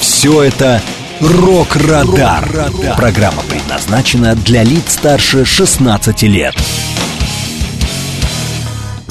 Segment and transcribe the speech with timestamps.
[0.00, 0.80] Все это
[1.20, 2.70] «Рок-Радар».
[2.96, 6.54] Программа предназначена для лиц старше 16 лет.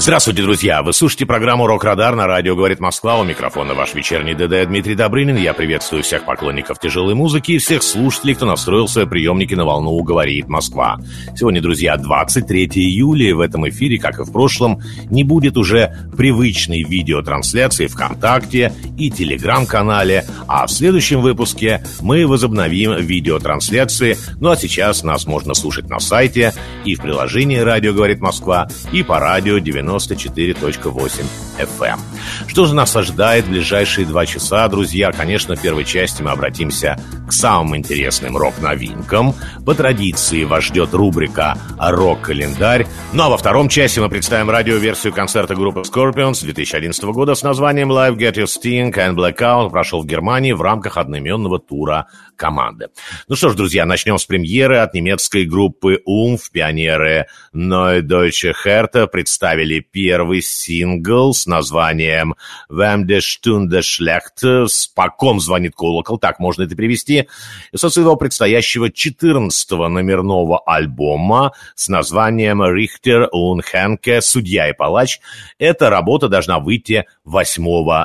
[0.08, 0.82] Здравствуйте, друзья!
[0.82, 3.20] Вы слушаете программу «Рок-Радар» на радио «Говорит Москва».
[3.20, 5.36] У микрофона ваш вечерний ДД Дмитрий Добрынин.
[5.36, 10.02] Я приветствую всех поклонников тяжелой музыки и всех слушателей, кто настроил свои приемники на волну
[10.02, 10.96] «Говорит Москва».
[11.36, 13.36] Сегодня, друзья, 23 июля.
[13.36, 20.24] В этом эфире, как и в прошлом, не будет уже привычной видеотрансляции ВКонтакте и Телеграм-канале,
[20.46, 24.16] а в следующем выпуске мы возобновим видеотрансляции.
[24.40, 26.54] Ну а сейчас нас можно слушать на сайте
[26.86, 31.24] и в приложении «Радио говорит Москва» и по радио 90 94.8
[31.58, 31.98] FM.
[32.46, 35.10] Что же нас ожидает в ближайшие два часа, друзья?
[35.12, 39.34] Конечно, в первой части мы обратимся к самым интересным рок-новинкам.
[39.64, 42.86] По традиции вас ждет рубрика «Рок-календарь».
[43.12, 47.90] Ну а во втором части мы представим радиоверсию концерта группы Scorpions 2011 года с названием
[47.90, 52.06] «Live Get Your Sting and Blackout» прошел в Германии в рамках одноименного тура
[52.38, 52.88] команды.
[53.26, 56.50] Ну что ж, друзья, начнем с премьеры от немецкой группы «Умф».
[56.50, 62.36] Пионеры Neue Deutsche Härte представили первый сингл с названием
[62.70, 67.28] «Wem de Stunde schlecht» «По ком звонит колокол», так можно это перевести,
[67.74, 74.20] со своего предстоящего 14-го номерного альбома с названием «Richter und Henke.
[74.20, 75.18] Судья и палач».
[75.58, 77.62] Эта работа должна выйти 8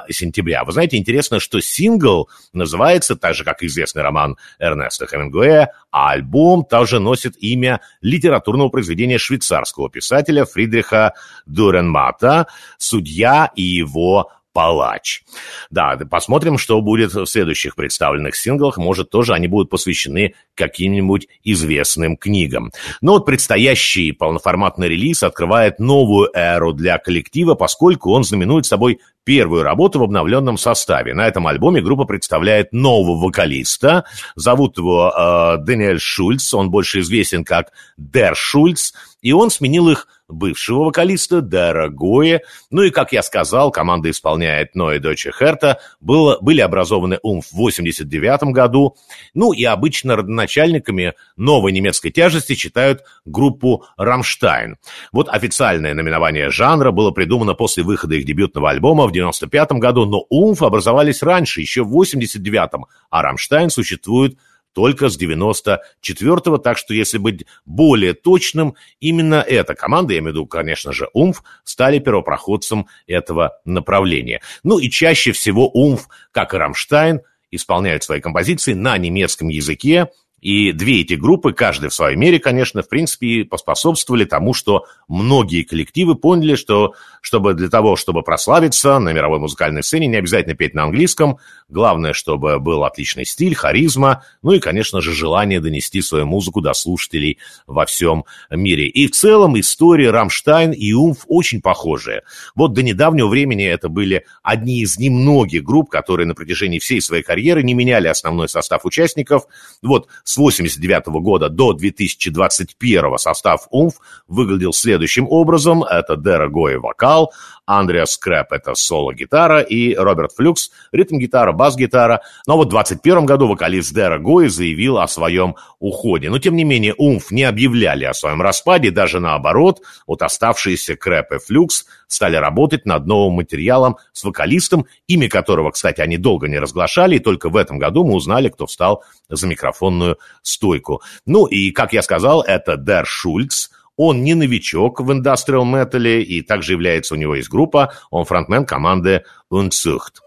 [0.09, 0.63] сентября.
[0.63, 6.65] Вы знаете, интересно, что сингл называется так же, как известный роман Эрнеста Хемингуэя, а альбом
[6.65, 11.13] также носит имя литературного произведения швейцарского писателя Фридриха
[11.45, 12.47] Дуренмата
[12.77, 15.23] «Судья и его палач.
[15.69, 18.77] Да, посмотрим, что будет в следующих представленных синглах.
[18.77, 22.71] Может, тоже они будут посвящены каким-нибудь известным книгам.
[23.01, 29.63] Но вот предстоящий полноформатный релиз открывает новую эру для коллектива, поскольку он знаменует собой первую
[29.63, 31.13] работу в обновленном составе.
[31.13, 34.05] На этом альбоме группа представляет нового вокалиста.
[34.35, 38.91] Зовут его э, Даниэль Шульц, он больше известен как Дер Шульц,
[39.23, 42.41] и он сменил их бывшего вокалиста Деро Гоя.
[42.69, 45.79] Ну и, как я сказал, команда исполняет Neue Deutsche Härte.
[46.01, 47.45] Было, были образованы Oomph!
[47.45, 48.95] в 89 году.
[49.33, 54.77] Ну и обычно родоначальниками новой немецкой тяжести считают группу «Рамштайн».
[55.13, 60.25] Вот официальное наименование жанра было придумано после выхода их дебютного альбома в 95 году, но
[60.29, 60.61] Oomph!
[60.63, 64.37] образовались раньше, еще в 89-м, а «Рамштайн» существует
[64.73, 70.35] только с 94-го, так что, если быть более точным, именно эта команда, я имею в
[70.35, 74.41] виду, конечно же, УМФ, стали первопроходцем этого направления.
[74.63, 80.09] Ну и чаще всего УМФ, как и Рамштайн, исполняют свои композиции на немецком языке,
[80.43, 85.63] и две эти группы, каждая в своей мере, конечно, в принципе, поспособствовали тому, что многие
[85.63, 90.73] коллективы поняли, что чтобы для того, чтобы прославиться на мировой музыкальной сцене, не обязательно петь
[90.73, 91.37] на английском.
[91.69, 96.73] Главное, чтобы был отличный стиль, харизма, ну и, конечно же, желание донести свою музыку до
[96.73, 98.87] слушателей во всем мире.
[98.87, 101.19] И в целом истории Рамштайн и Oomph!
[101.27, 102.23] очень похожие.
[102.53, 107.23] Вот до недавнего времени это были одни из немногих групп, которые на протяжении всей своей
[107.23, 109.45] карьеры не меняли основной состав участников.
[109.81, 113.93] Вот с 1989 года до 2021 состав Oomph!
[114.27, 115.83] выглядел следующим образом.
[115.83, 117.31] Это Деро Гой вокал,
[117.65, 122.21] Андреас Крэп— это соло-гитара, и Роберт Флюкс— ритм-гитара, бас-гитара.
[122.45, 126.29] Но вот в 2021 году вокалист Деро Гой заявил о своем уходе.
[126.29, 127.31] Но, тем не менее, Oomph!
[127.31, 133.05] не объявляли о своем распаде, даже наоборот, вот оставшиеся Крэп и Флюкс стали работать над
[133.05, 137.79] новым материалом с вокалистом, имя которого, кстати, они долго не разглашали, и только в этом
[137.79, 141.01] году мы узнали, кто встал за микрофонную стойку.
[141.25, 146.41] Ну и, как я сказал, это Дер Шульц, он не новичок в индастриал метале, и
[146.41, 150.21] также является, у него есть группа, он фронтмен команды Unzucht.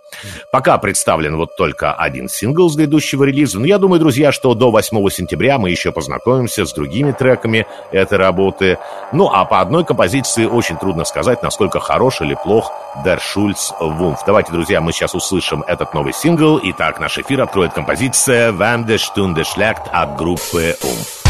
[0.51, 4.71] Пока представлен вот только один сингл с грядущего релиза, но я думаю, друзья, что до
[4.71, 8.79] 8 сентября мы еще познакомимся с другими треками этой работы.
[9.13, 12.73] Ну, а по одной композиции очень трудно сказать, насколько хорош или плох
[13.05, 14.19] Der Schulz Wumf.
[14.27, 16.61] Давайте, друзья, мы сейчас услышим этот новый сингл.
[16.63, 21.26] Итак, наш эфир откроет композиция «Wem de Stunde schlägt» от группы Умф.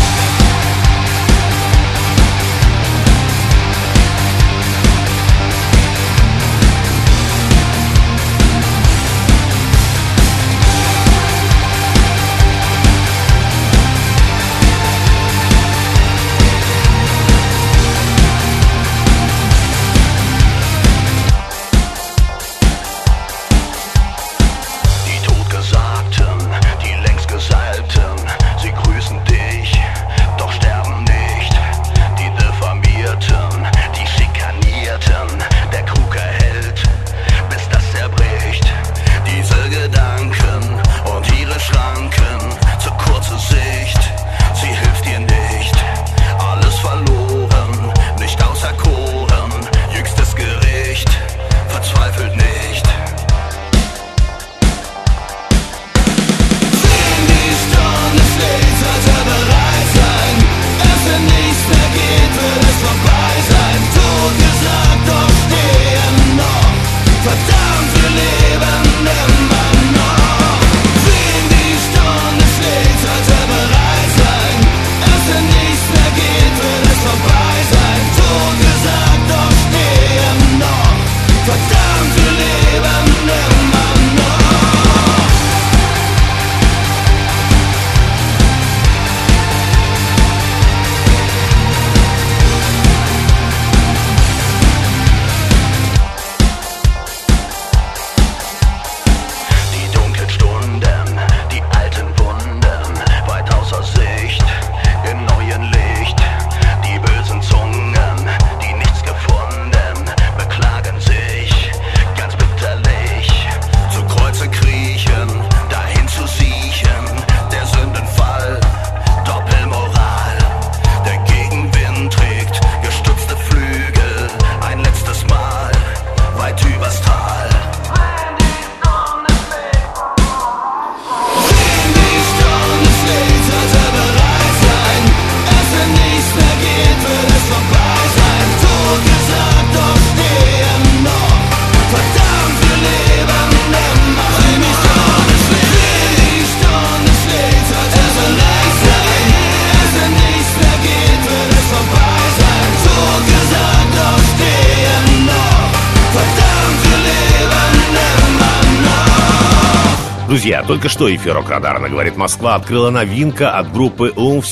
[160.66, 164.42] Только что эфир Рок-Радара говорит Москва открыла новинка от группы Umf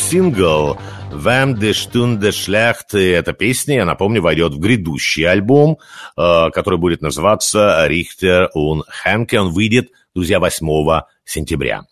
[1.10, 2.96] «Wem de Stunde schlecht».
[2.96, 5.78] Эта песня, я напомню, войдет в грядущий альбом,
[6.16, 9.36] э, который будет называться «Richter und Henke».
[9.36, 11.82] Он выйдет, друзья, 8 сентября.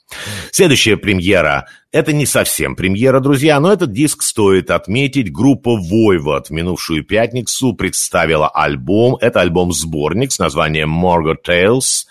[0.52, 1.66] Следующая премьера.
[1.90, 5.32] Это не совсем премьера, друзья, но этот диск стоит отметить.
[5.32, 9.16] Группа Voivod в минувшую пятницу представила альбом.
[9.20, 12.04] Это альбом-сборник с названием «Morgar Tales».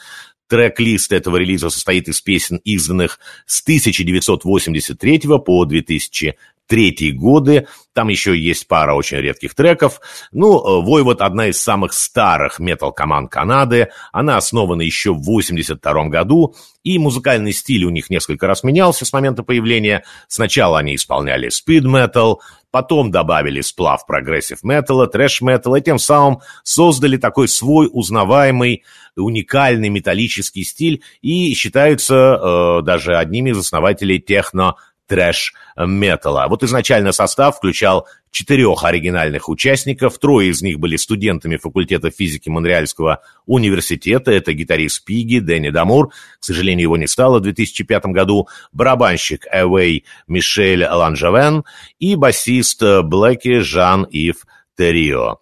[0.51, 6.35] Трек-лист этого релиза состоит из песен, изданных с 1983 по 2000
[6.67, 7.67] третьи годы.
[7.93, 10.01] Там еще есть пара очень редких треков.
[10.33, 13.89] Ну, Войвод– одна из самых старых метал-команд Канады.
[14.11, 19.11] Она основана еще в 82 году, и музыкальный стиль у них несколько раз менялся с
[19.13, 20.03] момента появления.
[20.29, 27.49] Сначала они исполняли спид-метал, потом добавили сплав прогрессив металла, трэш-металла, и тем самым создали такой
[27.49, 28.83] свой узнаваемый,
[29.15, 34.75] уникальный металлический стиль и считаются э, даже одними из основателей техно
[35.11, 36.47] трэш-металла.
[36.47, 43.21] Вот изначально состав включал четырех оригинальных участников, трое из них были студентами факультета физики Монреальского
[43.45, 49.45] университета, это гитарист Пиги, Дэнни Дамур, к сожалению, его не стало в 2005 году, барабанщик
[49.51, 51.65] Эвей Мишель Ланжавен
[51.99, 54.45] и басист Блэки Жан-Ив
[54.81, 55.37] Террио.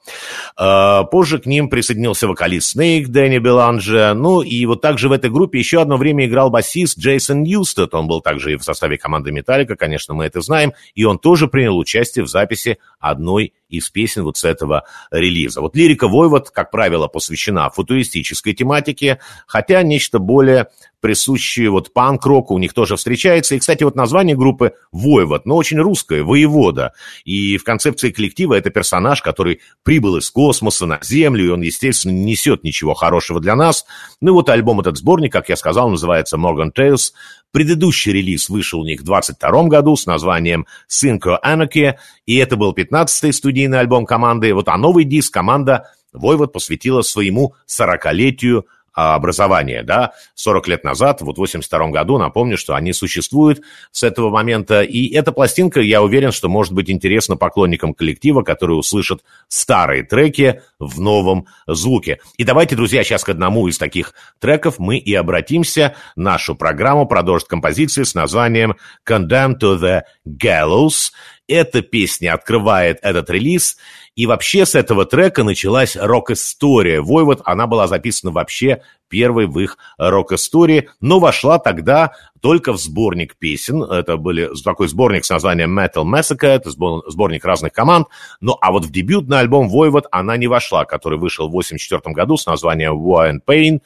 [0.58, 4.13] А, позже к ним присоединился вокалист Снейк Дэнни Беланже.
[4.13, 7.93] Ну и вот также в этой группе еще одно время играл басист Джейсон Ньюстед.
[7.93, 10.74] Он был также и в составе команды Металлика, конечно, мы это знаем.
[10.93, 15.61] И он тоже принял участие в записи одной из песен вот с этого релиза.
[15.61, 20.67] Вот лирика Войвод, как правило, посвящена футуристической тематике, хотя нечто более
[21.01, 23.55] присущее вот панк-року у них тоже встречается.
[23.55, 26.93] И, кстати, вот название группы «Войвод», но очень русское, «Воевода».
[27.23, 32.11] И в концепции коллектива это персонаж, который прибыл из космоса на Землю, и он, естественно,
[32.11, 33.85] не несет ничего хорошего для нас.
[34.21, 37.11] Ну и вот альбом этот сборник, как я сказал, называется «Morgan Tales»,
[37.51, 42.73] Предыдущий релиз вышел у них в 22 году с названием Synchro Anarchy, и это был
[42.73, 44.53] 15-й студийный альбом команды.
[44.53, 51.21] Вот а новый диск команда Войвод посвятила своему 40-летию а, образования, да, 40 лет назад,
[51.21, 56.01] вот в 82 году, напомню, что они существуют с этого момента, и эта пластинка, я
[56.01, 62.19] уверен, что может быть интересна поклонникам коллектива, которые услышат старые треки в новом звуке.
[62.37, 65.95] И давайте, друзья, сейчас к одному из таких треков мы и обратимся.
[66.15, 68.75] Нашу программу продолжит композиция с названием
[69.07, 71.11] «Condemned to the Gallows»,
[71.49, 73.77] эта песня открывает этот релиз,
[74.15, 77.01] и вообще с этого трека началась рок-история.
[77.01, 83.37] Войвод, она была записана вообще первой в их рок-истории, но вошла тогда только в сборник
[83.37, 83.83] песен.
[83.83, 88.07] Это были такой сборник с названием Metal Massacre, это сборник разных команд.
[88.39, 92.37] Ну, а вот в дебютный альбом Войвод она не вошла, который вышел в 1984 году
[92.37, 93.79] с названием War and Pain.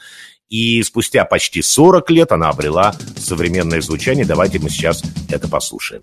[0.50, 4.26] И спустя почти 40 лет она обрела современное звучание.
[4.26, 6.02] Давайте мы сейчас это послушаем.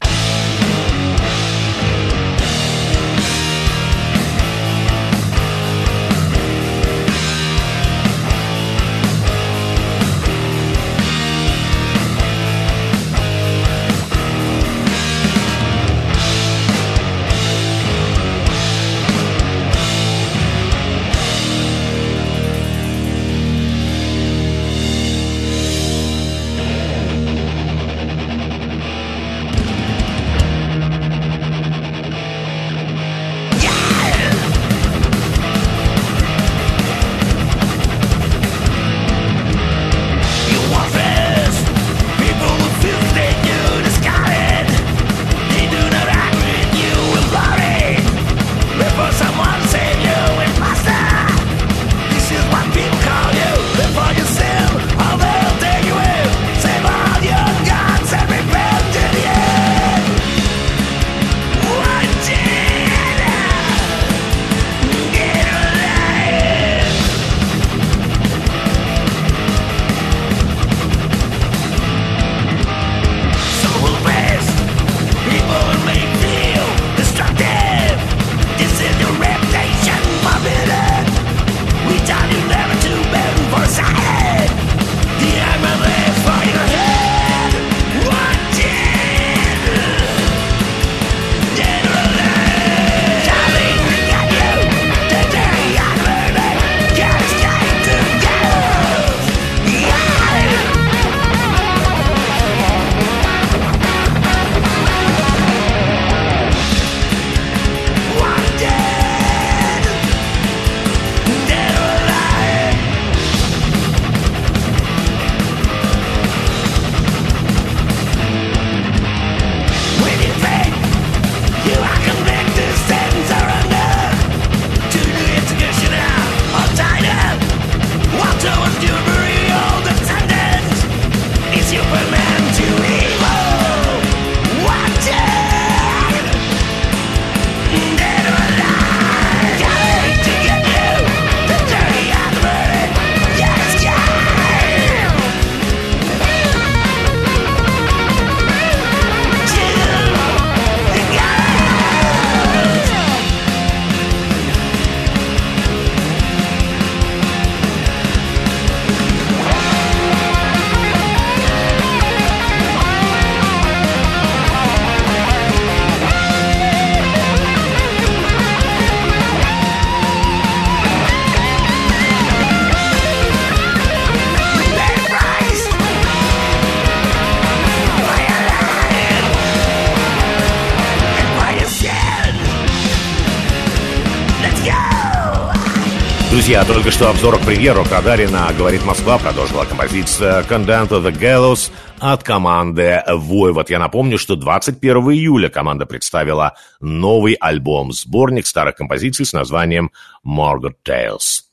[186.51, 188.29] Друзья, только что обзор к премьеру Радаре
[188.59, 193.71] «Говорит Москва» продолжила композиция «Condemned to the Gallows» от команды «Войвод».
[193.71, 199.93] Я напомню, что 21 июля команда представила новый альбом-сборник старых композиций с названием
[200.27, 201.50] «Margot Tales».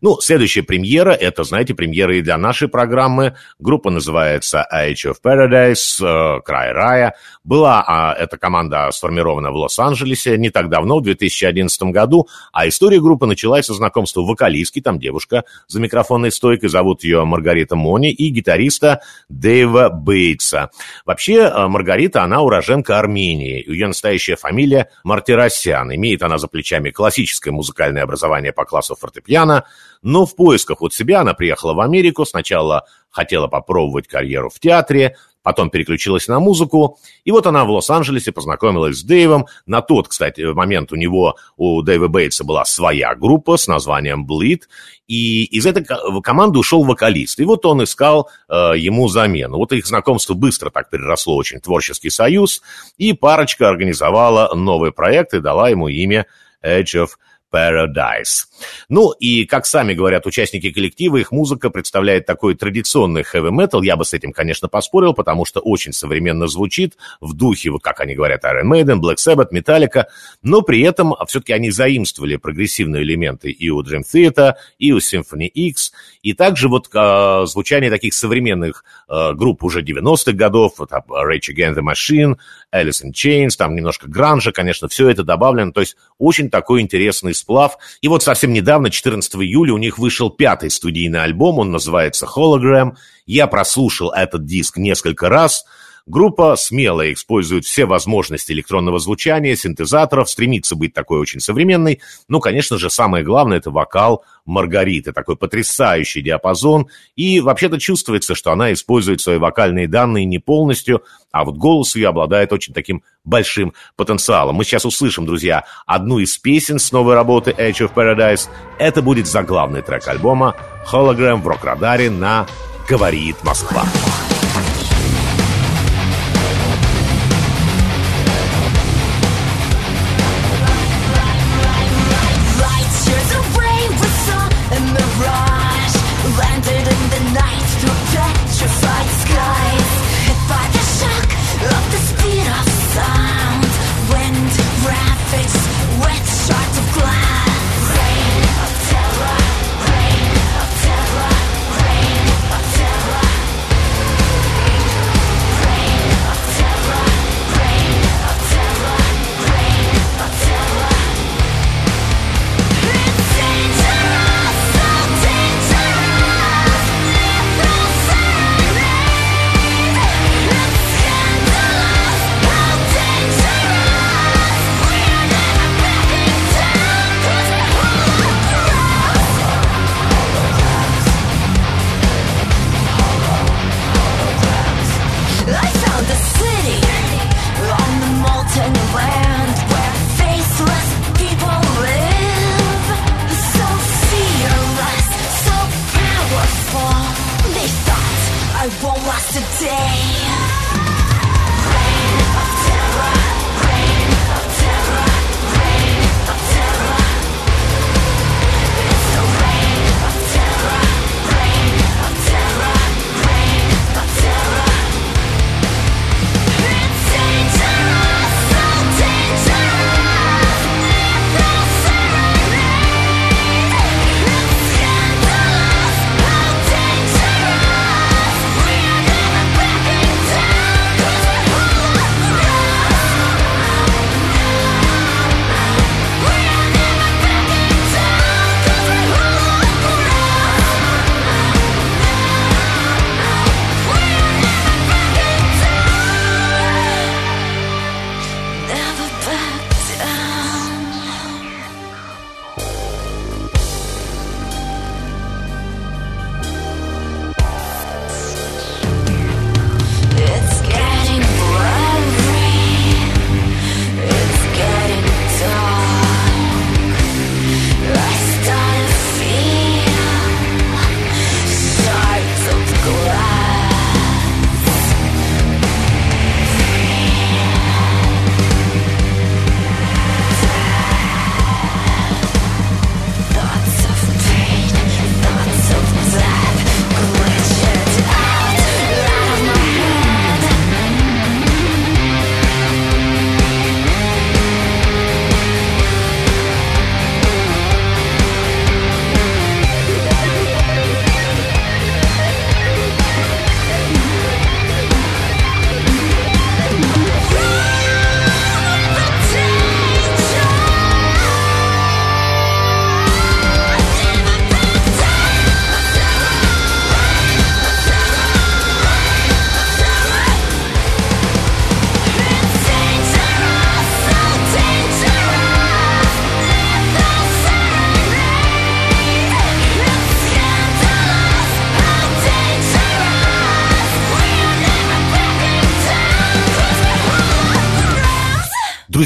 [0.00, 3.36] Ну, следующая премьера, это, знаете, премьера и для нашей программы.
[3.58, 7.14] Группа называется Age of Paradise, э, Край рая.
[7.44, 13.00] Была а, эта команда сформирована в Лос-Анджелесе не так давно, в 2011 году, а история
[13.00, 18.28] группы началась со знакомства вокалистки, там девушка за микрофонной стойкой, зовут ее Маргарита Мони, и
[18.28, 20.70] гитариста Дэйва Бейтса.
[21.04, 25.94] Вообще, э, Маргарита, она уроженка Армении, ее настоящая фамилия Мартиросян.
[25.94, 29.59] Имеет она за плечами классическое музыкальное образование по классу фортепиано,
[30.02, 35.16] но в поисках вот себя она приехала в Америку, сначала хотела попробовать карьеру в театре,
[35.42, 39.46] потом переключилась на музыку, и вот она в Лос-Анджелесе познакомилась с Дэйвом.
[39.66, 44.62] На тот, кстати, момент у него, у Дэйва Бейтса была своя группа с названием Bleed,
[45.06, 45.84] и из этой
[46.22, 47.40] команды ушел вокалист.
[47.40, 49.56] И вот он искал э, ему замену.
[49.56, 52.62] Вот их знакомство быстро так переросло очень творческий союз,
[52.98, 56.26] и парочка организовала новый проект и дала ему имя
[56.62, 57.08] Edge of
[57.52, 58.49] Paradise.
[58.88, 63.84] Ну и, как сами говорят участники коллектива, их музыка представляет такой традиционный heavy metal.
[63.84, 68.14] Я бы с этим, конечно, поспорил, потому что очень современно звучит в духе, как они
[68.14, 70.04] говорят, Iron Maiden, Black Sabbath, Metallica,
[70.42, 75.46] но при этом все-таки они заимствовали прогрессивные элементы и у Dream Theater, и у Symphony
[75.46, 81.54] X, и также вот э, звучание таких современных э, групп уже 90-х годов, вот, Rage
[81.54, 82.36] Against the Machine,
[82.74, 87.34] Alice in Chains, там немножко гранжа, конечно, все это добавлено, то есть очень такой интересный
[87.34, 87.78] сплав.
[88.00, 92.96] И вот совсем недавно, 14 июля, у них вышел пятый студийный альбом, он называется Hologram.
[93.26, 95.64] Я прослушал этот диск несколько раз–
[96.10, 102.00] Группа смело использует все возможности электронного звучания, синтезаторов, стремится быть такой очень современной.
[102.26, 106.88] Ну, конечно же, самое главное– это вокал Маргариты, такой потрясающий диапазон.
[107.14, 112.08] И вообще-то чувствуется, что она использует свои вокальные данные не полностью, а вот голос ее
[112.08, 114.56] обладает очень таким большим потенциалом.
[114.56, 118.48] Мы сейчас услышим, друзья, одну из песен с новой работы Edge of Paradise.
[118.80, 120.56] Это будет заглавный трек альбома
[120.90, 122.48] «Hologram» в рок-радаре на
[122.88, 123.84] «Говорит Москва».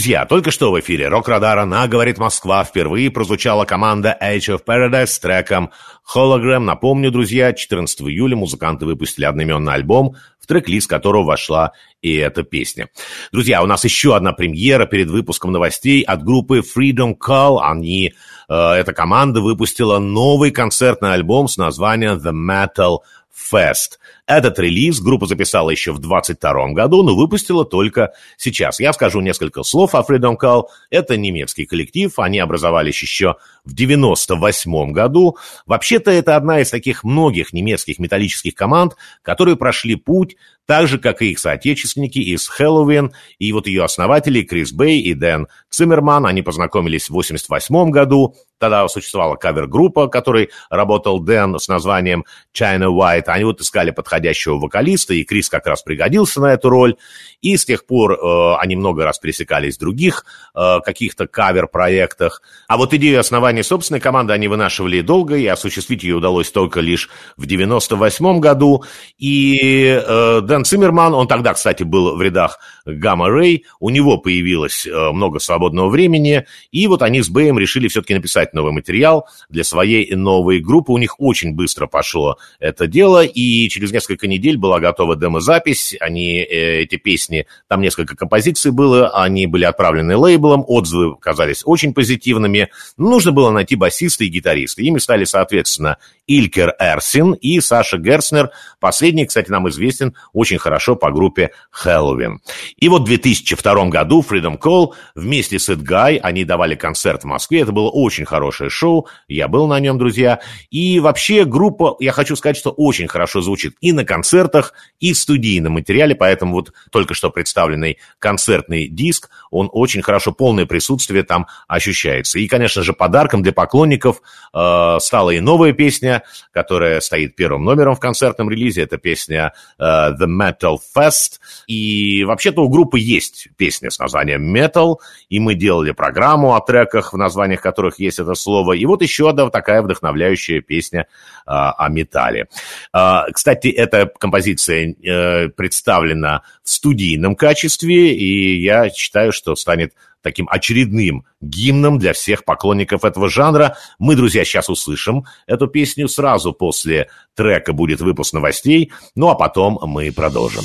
[0.04, 5.06] Друзья, только что в эфире Рок-Радара на «Говорит Москва» впервые прозвучала команда Age of Paradise
[5.06, 5.70] с треком
[6.14, 6.58] Hologram.
[6.58, 12.90] Напомню, друзья, 14 июля музыканты выпустили одноименный альбом, в трек-лист которого вошла и эта песня.
[13.32, 17.60] Друзья, у нас еще одна премьера перед выпуском новостей от группы Freedom Call.
[17.62, 18.12] Они,
[18.50, 22.98] э, эта команда выпустила новый концертный альбом с названием The Metal
[23.34, 23.98] Fest.
[24.26, 28.80] Этот релиз группа записала еще в 22 году, но выпустила только сейчас.
[28.80, 30.64] Я скажу несколько слов о Freedom Call.
[30.88, 35.36] Это немецкий коллектив, они образовались еще в 98 году.
[35.66, 41.20] Вообще-то это одна из таких многих немецких металлических команд, которые прошли путь так же, как
[41.22, 46.42] и их соотечественники из Хэллоуин, и вот ее основатели Крис Бэй и Дэн Циммерман, они
[46.42, 53.44] познакомились в 88 году, тогда существовала кавер-группа, которой работал Дэн с названием China White, они
[53.44, 54.13] вот искали подходящего
[54.58, 56.96] вокалиста, и Крис как раз пригодился на эту роль,
[57.40, 60.24] и с тех пор э, они много раз пересекались в других
[60.54, 66.16] э, каких-то кавер-проектах, а вот идею основания собственной команды они вынашивали долго, и осуществить ее
[66.16, 68.84] удалось только лишь в 98 году,
[69.18, 74.86] и э, Дэн Циммерман, он тогда, кстати, был в рядах Гамма Рэй, у него появилось
[74.86, 79.64] э, много свободного времени, и вот они с Бэем решили все-таки написать новый материал для
[79.64, 80.92] своей новой группы.
[80.92, 85.94] У них очень быстро пошло это дело, и через несколько недель была готова демозапись.
[86.00, 91.94] Они, э, эти песни, там несколько композиций было, они были отправлены лейблом, отзывы казались очень
[91.94, 92.68] позитивными.
[92.96, 94.82] Нужно было найти басиста и гитариста.
[94.82, 98.50] Ими стали, соответственно, Илькер Эрсин и Саша Герцнер.
[98.80, 102.40] Последний, кстати, нам известен очень хорошо по группе Хэллоуин.
[102.76, 107.60] И вот в 2002 году Freedom Call вместе с Эдгай, они давали концерт в Москве.
[107.60, 110.40] Это было очень хорошее шоу, я был на нем, друзья.
[110.70, 115.18] И вообще группа, я хочу сказать, что очень хорошо звучит и на концертах, и в
[115.18, 121.46] студийном материале, поэтому вот только что представленный концертный диск, он очень хорошо, полное присутствие там
[121.68, 122.38] ощущается.
[122.38, 126.13] И, конечно же, подарком для поклонников э, стала и новая песня,
[126.52, 128.82] которая стоит первым номером в концертном релизе.
[128.82, 131.40] Это песня э, The Metal Fest.
[131.66, 134.96] И вообще-то у группы есть песня с названием Metal,
[135.28, 138.74] и мы делали программу о треках, в названиях которых есть это слово.
[138.74, 141.06] И вот еще одна такая вдохновляющая песня э,
[141.46, 142.46] о металле.
[142.92, 151.26] Э, кстати, эта композиция э, представлена студийном качестве, и я считаю, что станет таким очередным
[151.40, 153.76] гимном для всех поклонников этого жанра.
[153.98, 156.08] Мы, друзья, сейчас услышим эту песню.
[156.08, 160.64] Сразу после трека будет выпуск новостей, ну а потом мы продолжим.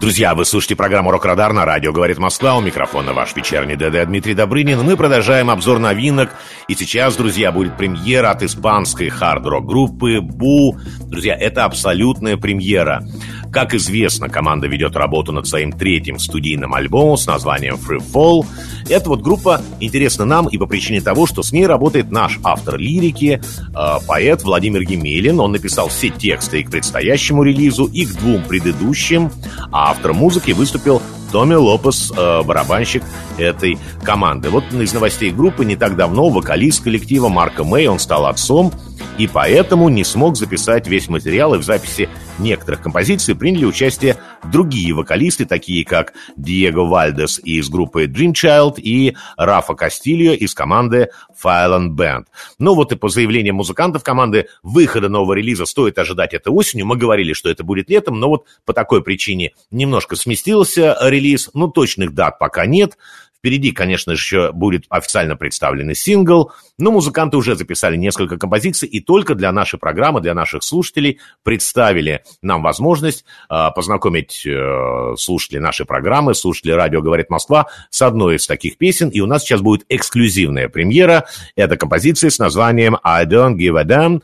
[0.00, 2.56] Друзья, вы слушаете программу «Рок-Радар» на радио «Говорит Москва».
[2.56, 4.80] У микрофона ваш вечерний ДД Дмитрий Добрынин.
[4.82, 6.30] Мы продолжаем обзор новинок.
[6.68, 10.78] И сейчас, друзья, будет премьера от испанской хард-рок группы «Бу».
[11.02, 13.06] Друзья, это абсолютная премьера.
[13.52, 18.46] Как известно, команда ведет работу над своим третьим студийным альбомом с названием Free Fall.
[18.88, 22.78] Эта вот группа интересна нам и по причине того, что с ней работает наш автор
[22.78, 25.40] лирики, э, поэт Владимир Емелин.
[25.40, 29.30] Он написал все тексты и к предстоящему релизу, и к двум предыдущим.
[29.72, 33.02] А автор музыки выступил Томми Лопес, э, барабанщик
[33.38, 34.50] этой команды.
[34.50, 38.72] Вот из новостей группы не так давно вокалист коллектива Марка Мэй, он стал отцом,
[39.18, 44.16] и поэтому не смог записать весь материал, и в записи некоторых композиций приняли участие
[44.50, 51.10] другие вокалисты, такие как Диего Вальдес из группы Dream Child и Рафа Кастильо из команды
[51.42, 52.24] Fireland Band.
[52.58, 56.86] Ну вот и по заявлениям музыкантов команды выхода нового релиза стоит ожидать это осенью.
[56.86, 61.19] Мы говорили, что это будет летом, но вот по такой причине немножко сместился релиз.
[61.54, 62.96] Ну, точных дат пока нет.
[63.40, 69.00] Впереди, конечно же, еще будет официально представленный сингл, но музыканты уже записали несколько композиций и
[69.00, 75.86] только для нашей программы, для наших слушателей представили нам возможность э, познакомить э, слушателей нашей
[75.86, 79.08] программы, слушателей радио «Говорит Москва» с одной из таких песен.
[79.08, 81.24] И у нас сейчас будет эксклюзивная премьера.
[81.56, 84.20] Это композиция с названием «I don't give a damn»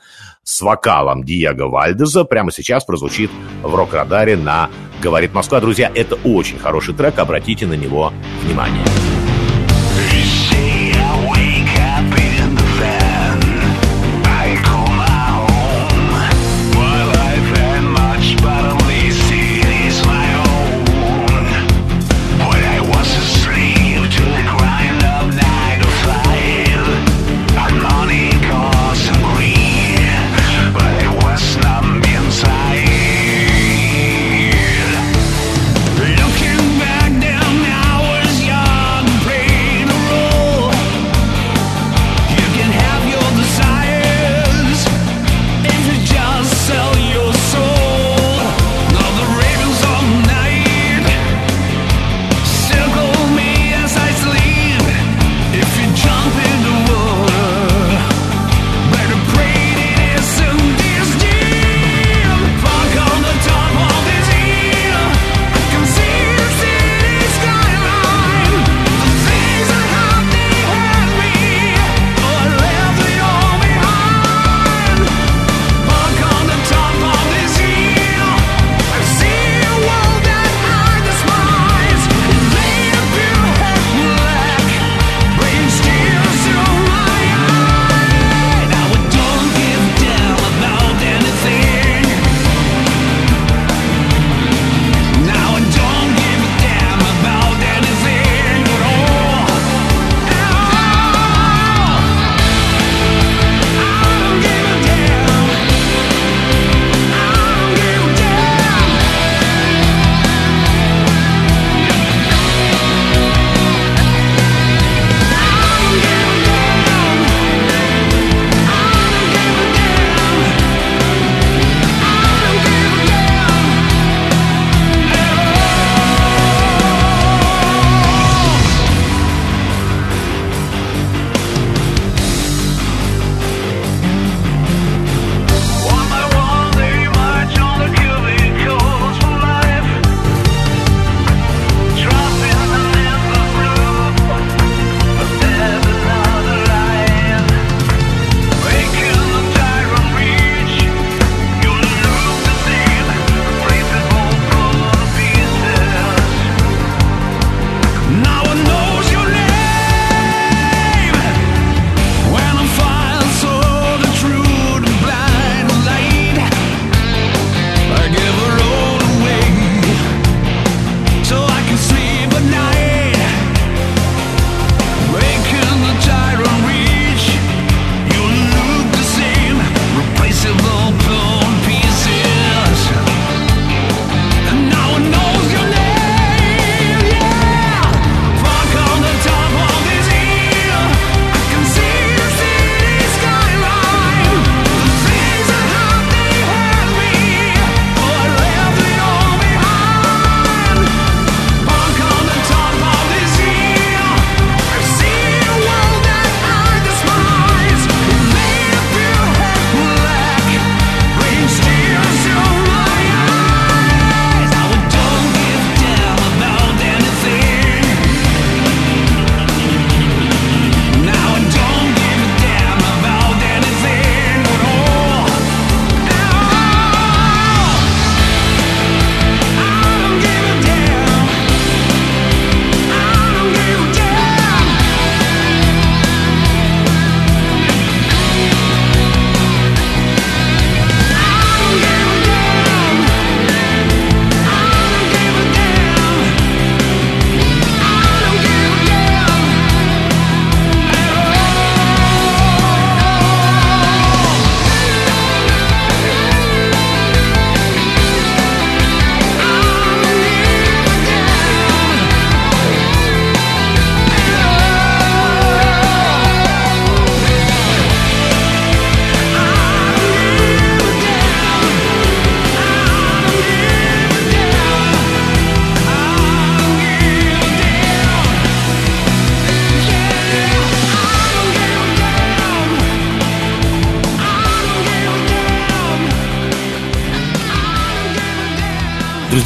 [0.47, 3.31] с вокалом Диего Вальдеза прямо сейчас прозвучит
[3.63, 5.61] в рок-радаре на «Говорит Москва».
[5.61, 8.85] Друзья, это очень хороший трек, обратите на него внимание.
[9.97, 10.46] Looking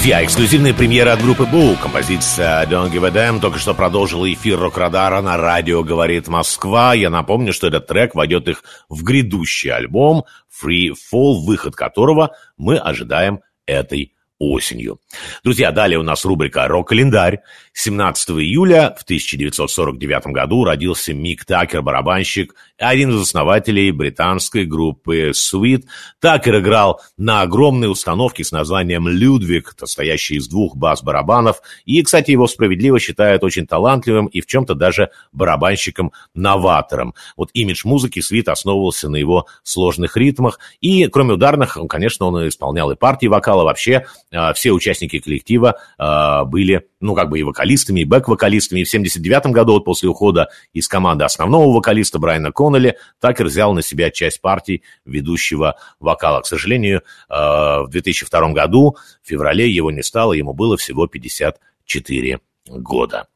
[0.00, 1.76] Друзья, эксклюзивная премьера от группы Бу.
[1.76, 6.94] Композиция Don't Give a Damn только что продолжила эфир Рок-Радара на радио «Говорит Москва».
[6.94, 12.78] Я напомню, что этот трек войдет их в грядущий альбом Free Fall, выход которого мы
[12.78, 15.00] ожидаем этой осенью.
[15.44, 17.42] Друзья, далее у нас рубрика «Рок-календарь».
[17.82, 25.84] 17 июля в 1949 году родился Мик Такер, барабанщик, один из основателей британской группы Sweet.
[26.20, 31.62] Такер играл на огромной установке с названием «Людвиг», состоящей из двух бас-барабанов.
[31.86, 37.14] И, кстати, его справедливо считают очень талантливым и в чем-то даже барабанщиком-новатором.
[37.38, 40.58] Вот имидж музыки Sweet основывался на его сложных ритмах.
[40.82, 43.64] И, кроме ударных, конечно, он исполнял и партии вокала.
[43.64, 48.80] Вообще, а, все участники коллектива а, были, ну, как бы и вокалистами, и бэк-вокалистами.
[48.80, 53.72] И в 79 году, вот после ухода из команды основного вокалиста Брайана Коннелли, Такер взял
[53.72, 56.42] на себя часть партий ведущего вокала.
[56.42, 62.40] К сожалению, а, в 2002 году, в феврале, его не стало, ему было всего 54
[62.68, 63.26] года.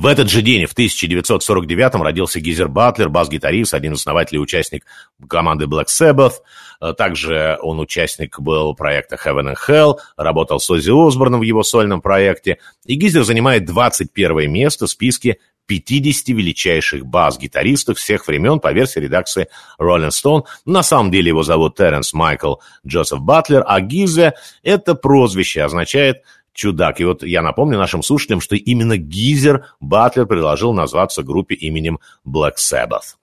[0.00, 4.84] В этот же день, в 1949-м, родился Гизер Батлер, бас-гитарист, один из основателей участник
[5.28, 6.34] команды Black Sabbath.
[6.80, 11.64] Э, также он участник был проекта Heaven and Hell, работал с Оззи Осборном в его
[11.64, 12.58] сольном проекте.
[12.86, 19.48] И Гизер занимает 21 место в списке 50 величайших бас-гитаристов всех времен по версии редакции
[19.80, 20.44] Rolling Stone.
[20.64, 22.54] На самом деле его зовут Теренс Майкл
[22.86, 26.22] Джозеф Батлер, а Гизе– это прозвище, означает
[26.58, 27.00] чудак.
[27.00, 32.56] И вот я напомню нашим слушателям, что именно Гизер Батлер предложил назваться группе именем Black
[32.56, 33.14] Sabbath.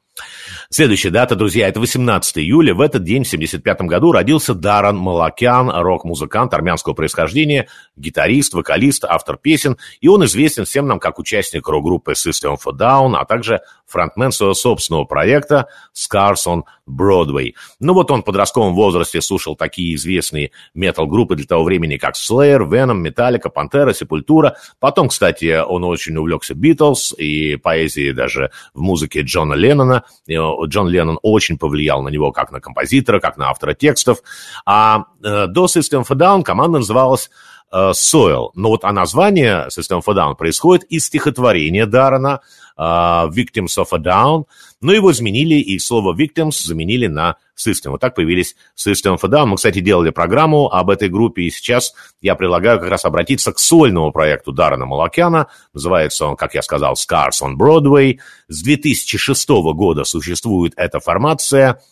[0.70, 2.74] Следующая дата, друзья, это 18 июля.
[2.74, 7.68] В этот день, в 1975 году, родился Даран Малакян, рок-музыкант армянского происхождения,
[7.98, 9.78] гитарист, вокалист, автор песен.
[10.00, 14.32] И он известен всем нам как участник рок-группы System of a Down, а также фронтмен
[14.32, 17.54] своего собственного проекта Scars on Broadway.
[17.80, 22.68] Ну вот он в подростковом возрасте слушал такие известные метал-группы для того времени, как Slayer,
[22.68, 24.54] Venom, Metallica, Pantera, Sepultura.
[24.80, 30.04] Потом, кстати, он очень увлекся Beatles и поэзией даже в музыке Джона Леннона.
[30.30, 34.20] Джон Леннон очень повлиял на него как на композитора, как на автора текстов.
[34.66, 37.30] А э, до System of a Down команда называлась
[37.72, 38.50] э, Soil.
[38.54, 43.88] Но вот а название System of a Down происходит из стихотворения Даррена э, Victims of
[43.92, 44.46] a Down,
[44.82, 47.92] но его изменили, и слово victims заменили на system.
[47.92, 49.46] Вот так появились System of a Down.
[49.46, 53.60] Мы, кстати, делали программу об этой группе, и сейчас я предлагаю как раз обратиться к
[53.60, 55.48] сольному проекту Даррена Малакяна.
[55.74, 58.20] Называется он, как я сказал, Scars on Broadway.
[58.48, 61.80] С 2006 года существует эта формация–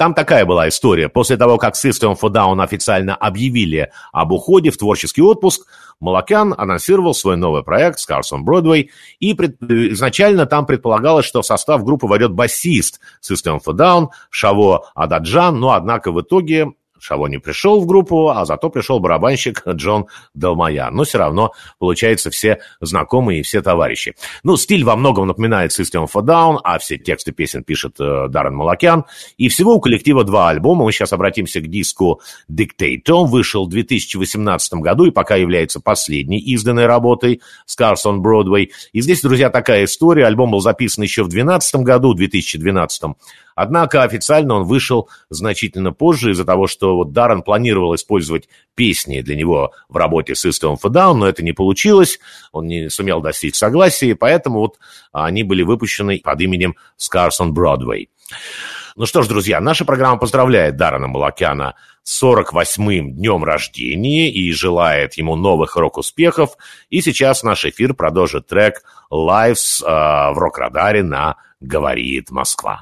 [0.00, 1.10] там такая была история.
[1.10, 5.66] После того, как System a Down официально объявили об уходе в творческий отпуск,
[6.00, 9.60] Малакян анонсировал свой новый проект Scars on Broadway, и пред...
[9.60, 15.72] изначально там предполагалось, что в состав группы войдет басист System a Down Шаво Ададжан, но
[15.72, 20.90] однако в итоге Шаво не пришел в группу, а зато пришел барабанщик Джон Далмая.
[20.90, 24.14] Но все равно, получается, все знакомые и все товарищи.
[24.42, 28.28] Ну, стиль во многом напоминает System of a Down, а все тексты песен пишет э,
[28.28, 29.04] Даррен Малакян.
[29.38, 30.84] И всего у коллектива два альбома.
[30.84, 33.10] Мы сейчас обратимся к диску Dictate.
[33.10, 38.68] Он вышел в 2018 году и пока является последней изданной работой Scars on Broadway.
[38.92, 40.26] И здесь, друзья, такая история.
[40.26, 43.02] Альбом был записан еще в 2012 году, 2012
[43.62, 49.36] Однако официально он вышел значительно позже из-за того, что вот Даррен планировал использовать песни для
[49.36, 52.20] него в работе с System of a Down, но это не получилось,
[52.52, 54.78] он не сумел достичь согласия, поэтому вот
[55.12, 58.08] они были выпущены под именем Scars on Broadway.
[58.96, 65.14] Ну что ж, друзья, наша программа поздравляет Даррена Малакяна с 48-м днем рождения и желает
[65.14, 66.56] ему новых рок-успехов.
[66.88, 68.82] И сейчас наш эфир продолжит трек
[69.12, 72.80] «Lives» э, в рок-радаре на «Говорит Москва».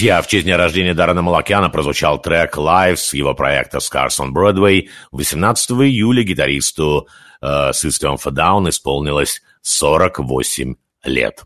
[0.00, 4.32] Друзья, в честь дня рождения Даррена Малакяна прозвучал трек «Live» с его проекта «Scars on
[4.32, 4.88] Broadway».
[5.12, 7.06] 18 июля гитаристу
[7.42, 11.44] э, System of a Down исполнилось 48 лет.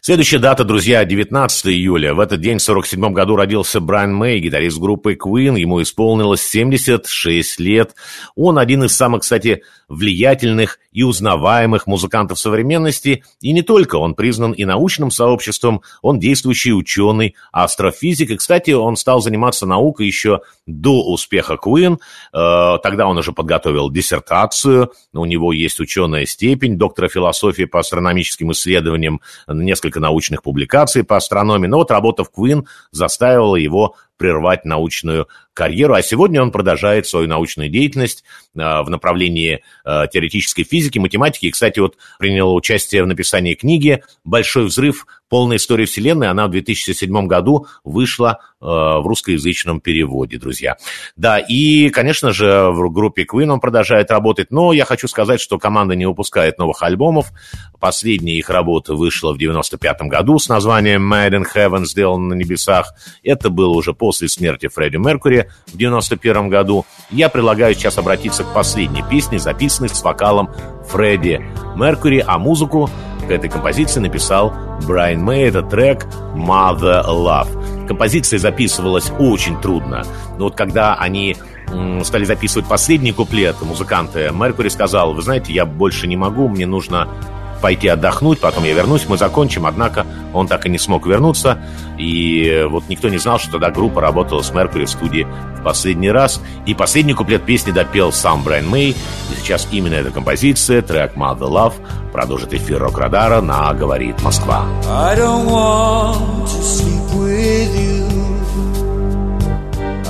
[0.00, 2.14] Следующая дата, друзья, 19 июля.
[2.14, 5.58] В этот день, в 47 году, родился Брайан Мэй, гитарист группы Queen.
[5.58, 7.94] Ему исполнилось 76 лет.
[8.36, 13.24] Он один из самых, кстати, влиятельных и узнаваемых музыкантов современности.
[13.40, 18.30] И не только, он признан и научным сообществом, он действующий ученый, астрофизик.
[18.30, 21.98] И, кстати, он стал заниматься наукой еще до успеха Queen.
[22.32, 28.52] Э, тогда он уже подготовил диссертацию, у него есть ученая степень доктора философии по астрономическим
[28.52, 31.66] исследованиям, несколько научных публикаций по астрономии.
[31.66, 37.26] Но вот работа в Queen заставила его прервать научную карьеру, а сегодня он продолжает свою
[37.26, 38.22] научную деятельность
[38.54, 41.46] э, в направлении э, теоретической физики, математики.
[41.46, 45.06] И, кстати, вот принял участие в написании книги «Большой взрыв.
[45.28, 46.28] Полная история Вселенной».
[46.28, 50.76] Она в 2007 году вышла э, в русскоязычном переводе, друзья.
[51.16, 55.58] Да, и, конечно же, в группе Queen он продолжает работать, но я хочу сказать, что
[55.58, 57.32] команда не выпускает новых альбомов.
[57.80, 62.94] Последняя их работа вышла в 95 году с названием «Mad in Heaven», сделана на небесах.
[63.24, 68.54] Это было уже после смерти Фредди Меркури в 91 году, я предлагаю сейчас обратиться к
[68.54, 70.48] последней песне, записанной с вокалом
[70.88, 71.42] Фредди
[71.76, 72.88] Меркури, а музыку
[73.28, 74.54] к этой композиции написал
[74.86, 75.50] Брайан Мэй.
[75.50, 77.86] Это трек «Mother Love».
[77.86, 80.06] Композиция записывалась очень трудно.
[80.38, 81.36] Но вот когда они
[82.02, 87.10] стали записывать последний куплет, музыканты, Меркури сказал, вы знаете, я больше не могу, мне нужно
[87.60, 89.66] пойти отдохнуть, потом я вернусь, мы закончим.
[89.66, 91.58] Однако он так и не смог вернуться.
[91.98, 95.26] И вот никто не знал, что тогда группа работала с Меркури в студии
[95.58, 96.40] в последний раз.
[96.66, 98.90] И последний куплет песни допел сам Брайан Мэй.
[98.90, 101.74] И сейчас именно эта композиция, трек Mother Love,
[102.12, 104.64] продолжит эфир Рок-Радара на «Говорит Москва».
[104.88, 108.08] I don't want to sleep with you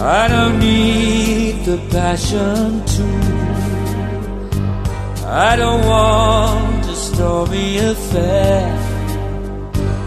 [0.01, 3.05] I don't need the passion to
[5.27, 8.63] I don't want stormy affair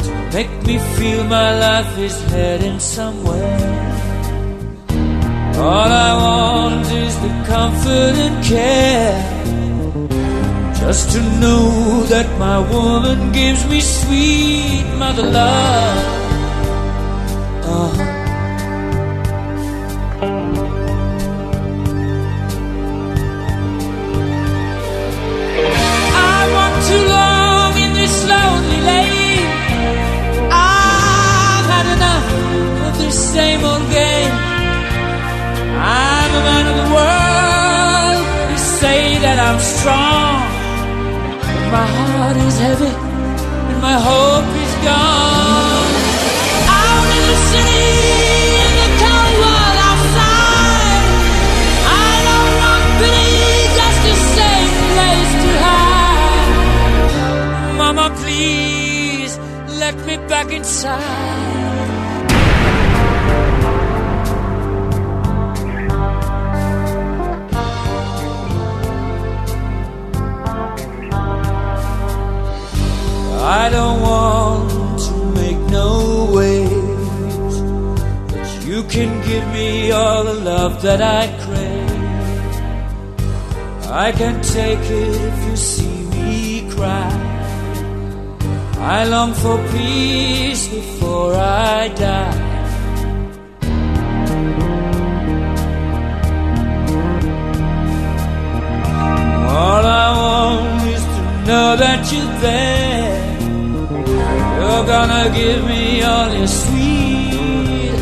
[0.04, 3.92] to make me feel my life is heading somewhere.
[5.58, 9.20] All I want is the comfort and care.
[10.82, 16.22] Just to know that my woman gives me sweet mother love.
[17.64, 18.12] Uh-huh.
[18.12, 18.21] too
[39.32, 40.44] that I'm strong.
[41.48, 42.94] But my heart is heavy
[43.70, 45.92] and my hope is gone.
[46.84, 47.88] Out in the city.
[48.66, 51.06] In the cold world outside,
[52.08, 53.32] I don't want pity,
[53.80, 56.52] just a safe place to hide.
[57.80, 59.34] Mama, please
[59.82, 61.51] let me back inside.
[73.54, 77.56] I don't want to make no waves,
[78.32, 81.92] but you can give me all the love that I crave.
[83.92, 87.12] I can take it if you see me cry.
[88.78, 92.48] I long for peace before I die.
[99.60, 103.21] All I want is to know that you're there.
[104.86, 107.94] Gonna give me all your sweet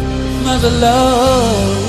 [0.43, 1.88] mother love.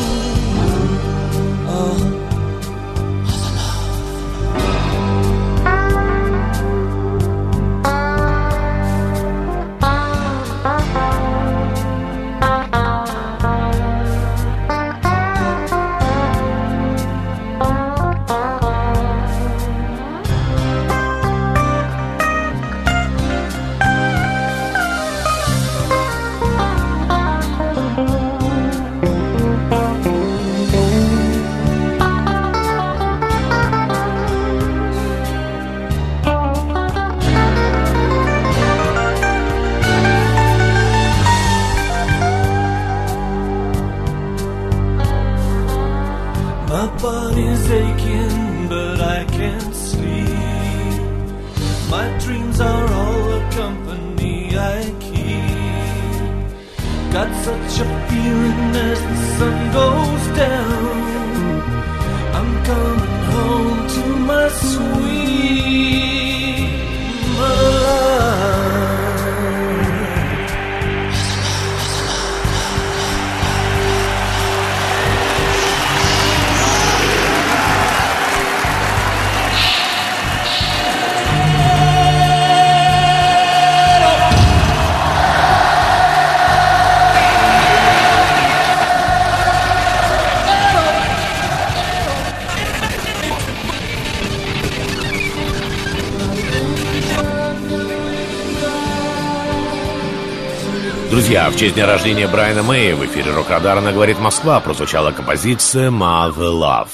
[101.51, 106.53] В честь дня рождения Брайана Мэя в эфире Рок-Радара на «Говорит Москва» прозвучала композиция «Mother
[106.53, 106.89] Love».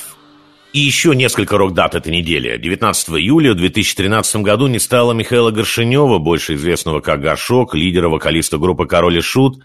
[0.73, 2.57] И еще несколько рок-дат этой недели.
[2.57, 8.59] 19 июля в 2013 году не стало Михаила Горшенева, больше известного как Горшок, лидера вокалиста
[8.59, 9.59] группы «Король и Шут».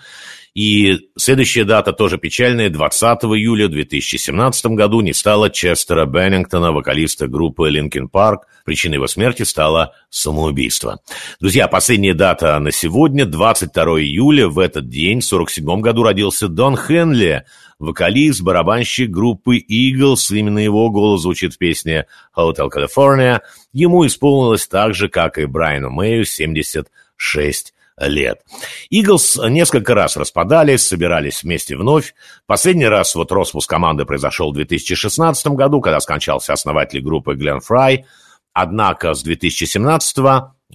[0.53, 2.69] И следующая дата тоже печальная.
[2.69, 8.47] 20 июля 2017 году не стало Честера Беннингтона, вокалиста группы Linkin Park.
[8.65, 10.99] Причиной его смерти стало самоубийство.
[11.39, 14.49] Друзья, последняя дата на сегодня, 22 июля.
[14.49, 17.45] В этот день, в 47 году, родился Дон Хенли,
[17.79, 20.35] вокалист, барабанщик группы Eagles.
[20.35, 23.39] Именно его голос звучит в песне Hotel California.
[23.71, 27.73] Ему исполнилось так же, как и Брайану Мэю, 76
[28.07, 28.41] лет.
[28.89, 32.13] Иглс несколько раз распадались, собирались вместе вновь.
[32.45, 38.05] Последний раз вот распуск команды произошел в 2016 году, когда скончался основатель группы Глен Фрай.
[38.53, 40.17] Однако с 2017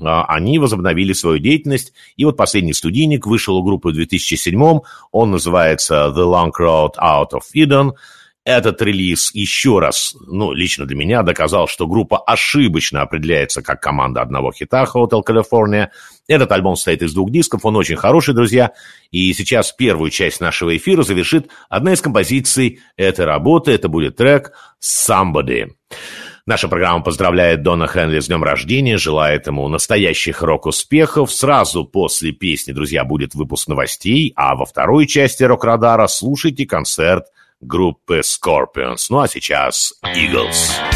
[0.00, 4.80] а, они возобновили свою деятельность, и вот последний студийник вышел у группы в 2007
[5.12, 7.92] он называется The Long Road Out of Eden,
[8.46, 14.22] этот релиз еще раз, ну, лично для меня, доказал, что группа ошибочно определяется как команда
[14.22, 15.88] одного хита Hotel California.
[16.28, 18.70] Этот альбом состоит из двух дисков, он очень хороший, друзья.
[19.10, 23.72] И сейчас первую часть нашего эфира завершит одна из композиций этой работы.
[23.72, 25.72] Это будет трек «Somebody».
[26.46, 31.32] Наша программа поздравляет Дона Хенли с днем рождения, желает ему настоящих рок-успехов.
[31.32, 37.24] Сразу после песни, друзья, будет выпуск новостей, а во второй части рок-радара слушайте концерт
[37.60, 39.06] группы Scorpions.
[39.10, 40.95] Ну а сейчас Eagles.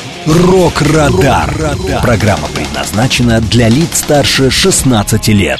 [0.27, 1.51] «Рок-Радар».
[2.03, 5.59] Программа предназначена для лиц старше 16 лет.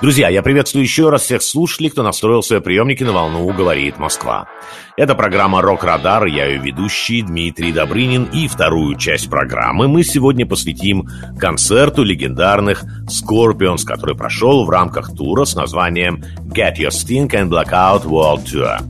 [0.00, 4.48] Друзья, я приветствую еще раз всех слушателей, кто настроил свои приемники на волну «Говорит Москва».
[4.96, 11.06] Это программа «Рок-Радар», я ее ведущий Дмитрий Добрынин, и вторую часть программы мы сегодня посвятим
[11.38, 18.04] концерту легендарных Scorpions, который прошел в рамках тура с названием «Get Your Sting and Blackout
[18.04, 18.80] World Tour».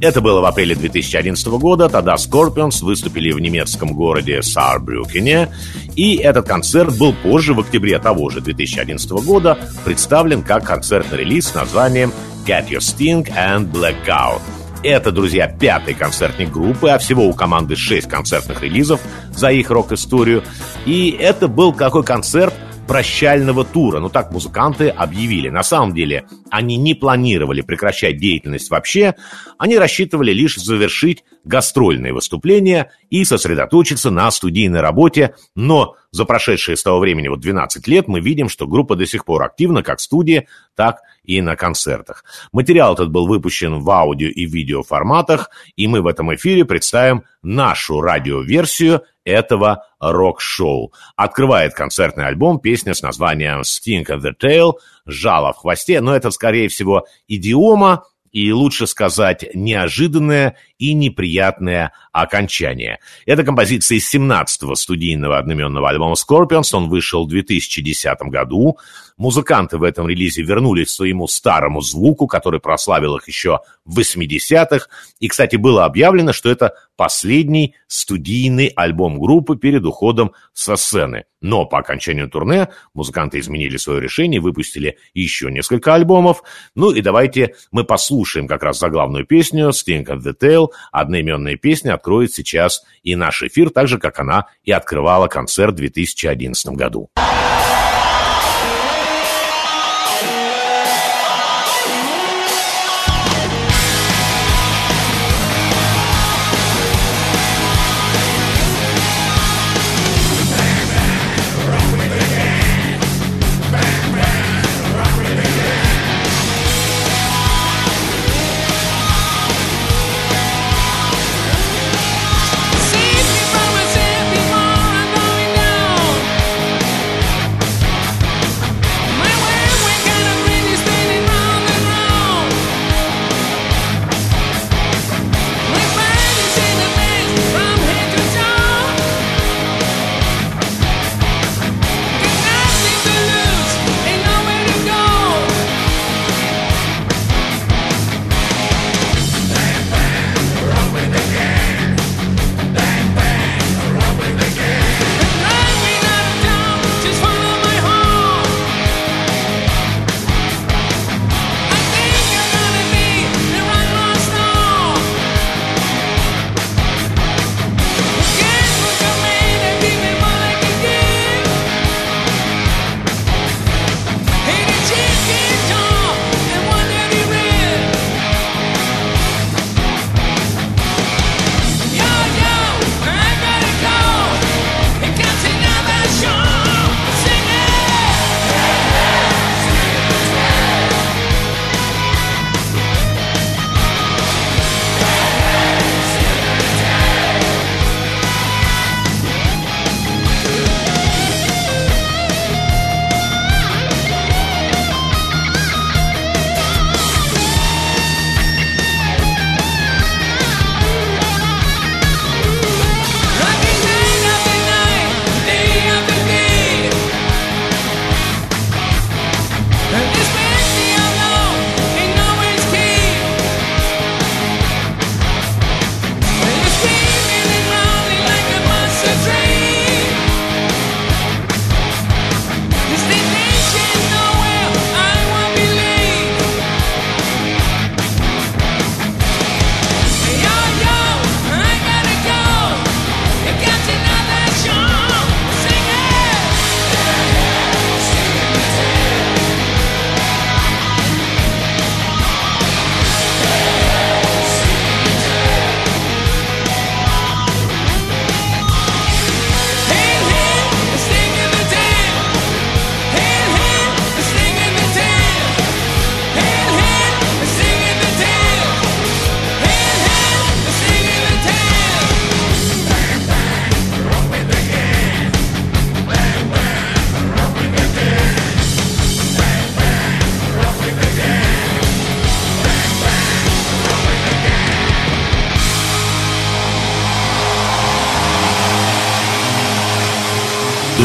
[0.00, 1.88] Это было в апреле 2011 года.
[1.88, 5.50] Тогда Scorpions выступили в немецком городе Саарбрюкене.
[5.96, 11.48] И этот концерт был позже, в октябре того же 2011 года, представлен как концертный релиз
[11.48, 12.12] с названием
[12.46, 14.40] Get Your Sting and Blackout.
[14.82, 19.00] Это, друзья, пятый концертник группы, а всего у команды шесть концертных релизов
[19.34, 20.42] за их рок-историю.
[20.84, 22.52] И это был какой концерт,
[22.86, 24.00] прощального тура.
[24.00, 25.48] Ну, так музыканты объявили.
[25.48, 29.14] На самом деле, они не планировали прекращать деятельность вообще.
[29.58, 35.34] Они рассчитывали лишь завершить гастрольные выступления и сосредоточиться на студийной работе.
[35.54, 39.24] Но за прошедшие с того времени вот 12 лет мы видим, что группа до сих
[39.24, 42.24] пор активна как в студии, так и на концертах.
[42.52, 47.24] Материал этот был выпущен в аудио и видео форматах, и мы в этом эфире представим
[47.42, 50.92] нашу радиоверсию этого рок-шоу.
[51.16, 54.74] Открывает концертный альбом песня с названием «Sting of the Tail»,
[55.06, 58.04] «Жало в хвосте», но это, скорее всего, идиома,
[58.34, 62.98] и лучше сказать неожиданное и неприятное окончание.
[63.26, 66.74] Это композиция из 17-го студийного одноименного альбома Scorpions.
[66.74, 68.78] Он вышел в 2010 году.
[69.16, 74.86] Музыканты в этом релизе вернулись к своему старому звуку, который прославил их еще в 80-х.
[75.20, 81.24] И, кстати, было объявлено, что это последний студийный альбом группы перед уходом со сцены.
[81.40, 86.42] Но по окончанию турне музыканты изменили свое решение, выпустили еще несколько альбомов.
[86.74, 90.63] Ну и давайте мы послушаем как раз заглавную песню «Sting of the Tail».
[90.92, 95.76] Одноименная песня откроет сейчас и наш эфир, так же, как она и открывала концерт в
[95.76, 97.10] 2011 году.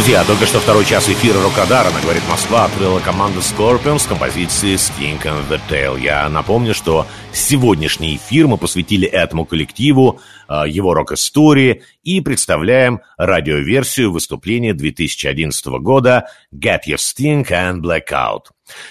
[0.10, 4.74] Друзья, только что второй час эфира Рокадара на «Говорит Москва» открыла команда Scorpions с композицией
[4.74, 6.01] Stink and the Tail.
[6.01, 14.12] Я напомню, что сегодняшний эфир мы посвятили этому коллективу, э, его рок-истории и представляем радиоверсию
[14.12, 18.45] выступления 2011 года «Get Your Stink and Blackout».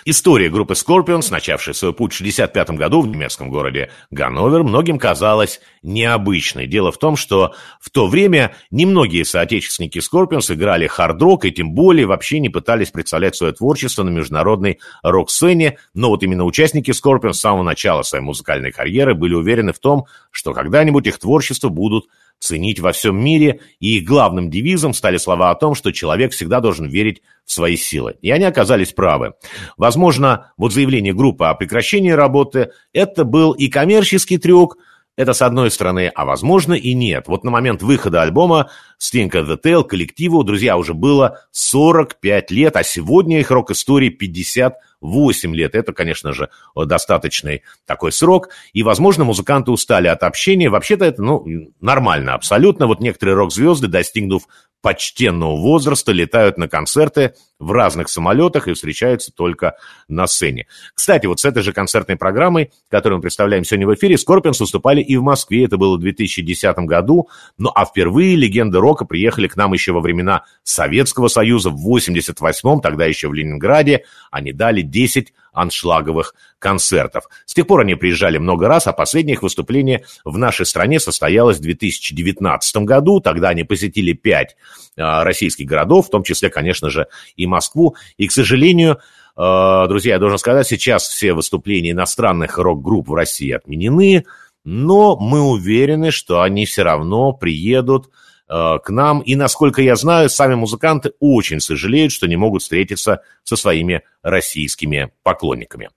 [0.04, 5.60] История группы Scorpions, начавшей свой путь в 1965 году в немецком городе Ганновер, многим казалась
[5.82, 6.66] необычной.
[6.66, 12.06] Дело в том, что в то время немногие соотечественники Scorpions играли хард-рок и тем более
[12.06, 17.40] вообще не пытались представлять свое творчество на международной рок-сцене, но вот именно участники Scorpions с
[17.40, 22.06] самого начала своей музыкальной карьеры были уверены в том, что когда-нибудь их творчество будут
[22.38, 26.60] ценить во всем мире, и их главным девизом стали слова о том, что человек всегда
[26.60, 28.16] должен верить в свои силы.
[28.22, 29.34] И они оказались правы.
[29.76, 34.76] Возможно, вот заявление группы о прекращении работы– это был и коммерческий трюк,
[35.18, 37.24] это с одной стороны, а возможно и нет.
[37.26, 38.70] Вот на момент выхода альбома
[39.00, 44.74] Stink of the Tail коллективу, друзья, уже было 45 лет, а сегодня их рок-истории 50
[45.00, 45.74] 8 лет.
[45.74, 48.48] Это, конечно же, достаточный такой срок.
[48.72, 50.70] И, возможно, музыканты устали от общения.
[50.70, 51.46] Вообще-то это, ну,
[51.80, 52.86] нормально абсолютно.
[52.86, 54.48] Вот некоторые рок-звезды, достигнув
[54.80, 59.74] почтенного возраста, летают на концерты в разных самолетах и встречаются только
[60.06, 60.66] на сцене.
[60.94, 65.00] Кстати, вот с этой же концертной программой, которую мы представляем сегодня в эфире, Скорпионс выступали
[65.00, 65.64] и в Москве.
[65.64, 67.28] Это было в 2010 году.
[67.56, 72.80] Ну, а впервые легенды рока приехали к нам еще во времена Советского Союза в 88-м,
[72.80, 74.04] тогда еще в Ленинграде.
[74.30, 77.24] Они дали 10 аншлаговых концертов.
[77.44, 81.58] С тех пор они приезжали много раз, а последнее их выступление в нашей стране состоялось
[81.58, 83.20] в 2019 году.
[83.20, 84.56] Тогда они посетили 5
[84.96, 87.96] а, российских городов, в том числе, конечно же, и Москву.
[88.16, 88.98] И, к сожалению,
[89.36, 94.24] а, друзья, я должен сказать, сейчас все выступления иностранных рок-групп в России отменены,
[94.64, 98.10] но мы уверены, что они все равно приедут
[98.48, 99.20] к нам.
[99.20, 105.12] И, насколько я знаю, сами музыканты очень сожалеют, что не могут встретиться со своими российскими
[105.22, 105.90] поклонниками.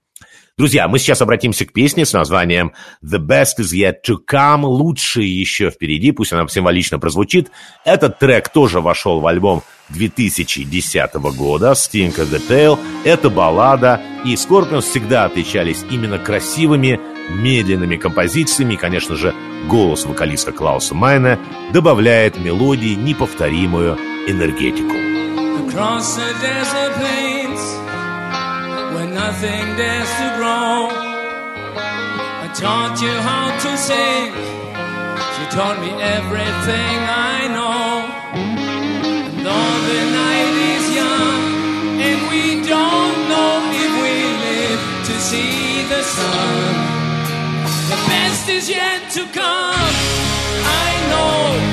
[0.58, 2.74] Друзья, мы сейчас обратимся к песне с названием
[3.04, 7.50] «The best is yet to come», «Лучшее еще впереди», пусть она символично прозвучит.
[7.86, 12.78] Этот трек тоже вошел в альбом 2010 года «Sting of the Tail».
[13.06, 17.00] Это баллада, и Scorpions всегда отличались именно красивыми,
[17.32, 18.74] медленными композициями.
[18.74, 19.34] И, конечно же,
[19.68, 21.40] голос вокалиста Клауса Майна
[21.74, 24.96] добавляет мелодии неповторимую энергетику.
[45.22, 46.81] See the sun.
[47.92, 49.96] The best is yet to come.
[50.86, 51.71] I know,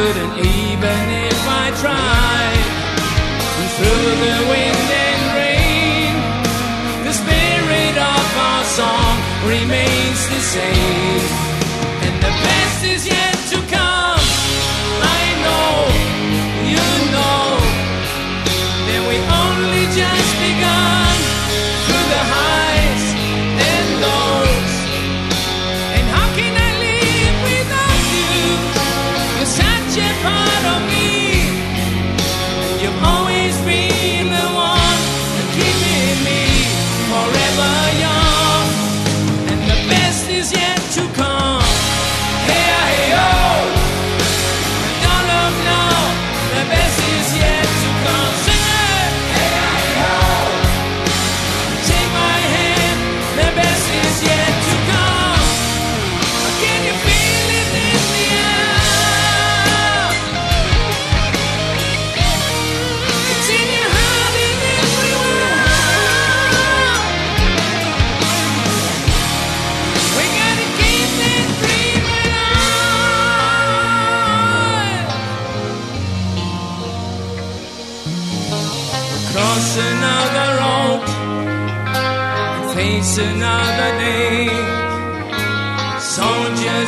[0.00, 2.66] couldn't even if I tried.
[3.60, 6.12] And through the wind and rain,
[7.04, 11.24] the spirit of our song remains the same.
[12.06, 13.39] And the best is yet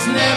[0.05, 0.32] his name.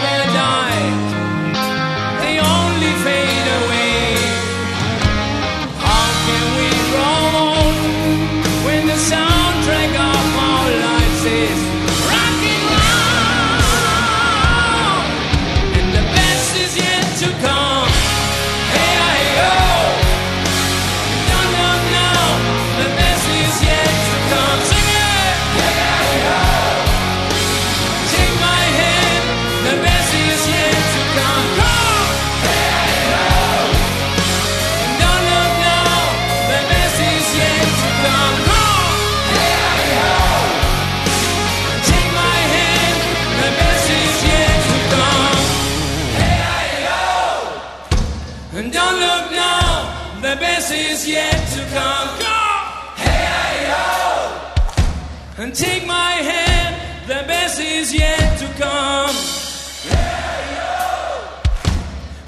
[57.86, 59.14] Is yet to come.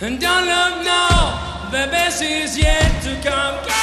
[0.01, 3.57] And don't look now, the best is yet to come.
[3.67, 3.77] Go!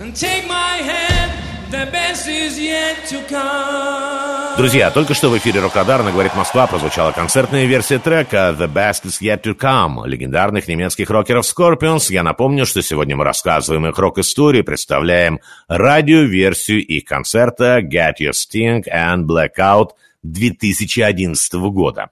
[0.00, 1.30] And take my hand,
[1.70, 4.15] the best is yet to come.
[4.56, 9.20] Друзья, только что в эфире Рок-Радарна «Говорит Москва» прозвучала концертная версия трека «The Best Is
[9.20, 12.06] Yet To Come» легендарных немецких рокеров Scorpions.
[12.08, 18.82] Я напомню, что сегодня мы рассказываем их рок-истории, представляем радиоверсию их концерта «Get Your Sting
[18.90, 19.90] and Blackout»
[20.32, 22.10] 2011 года.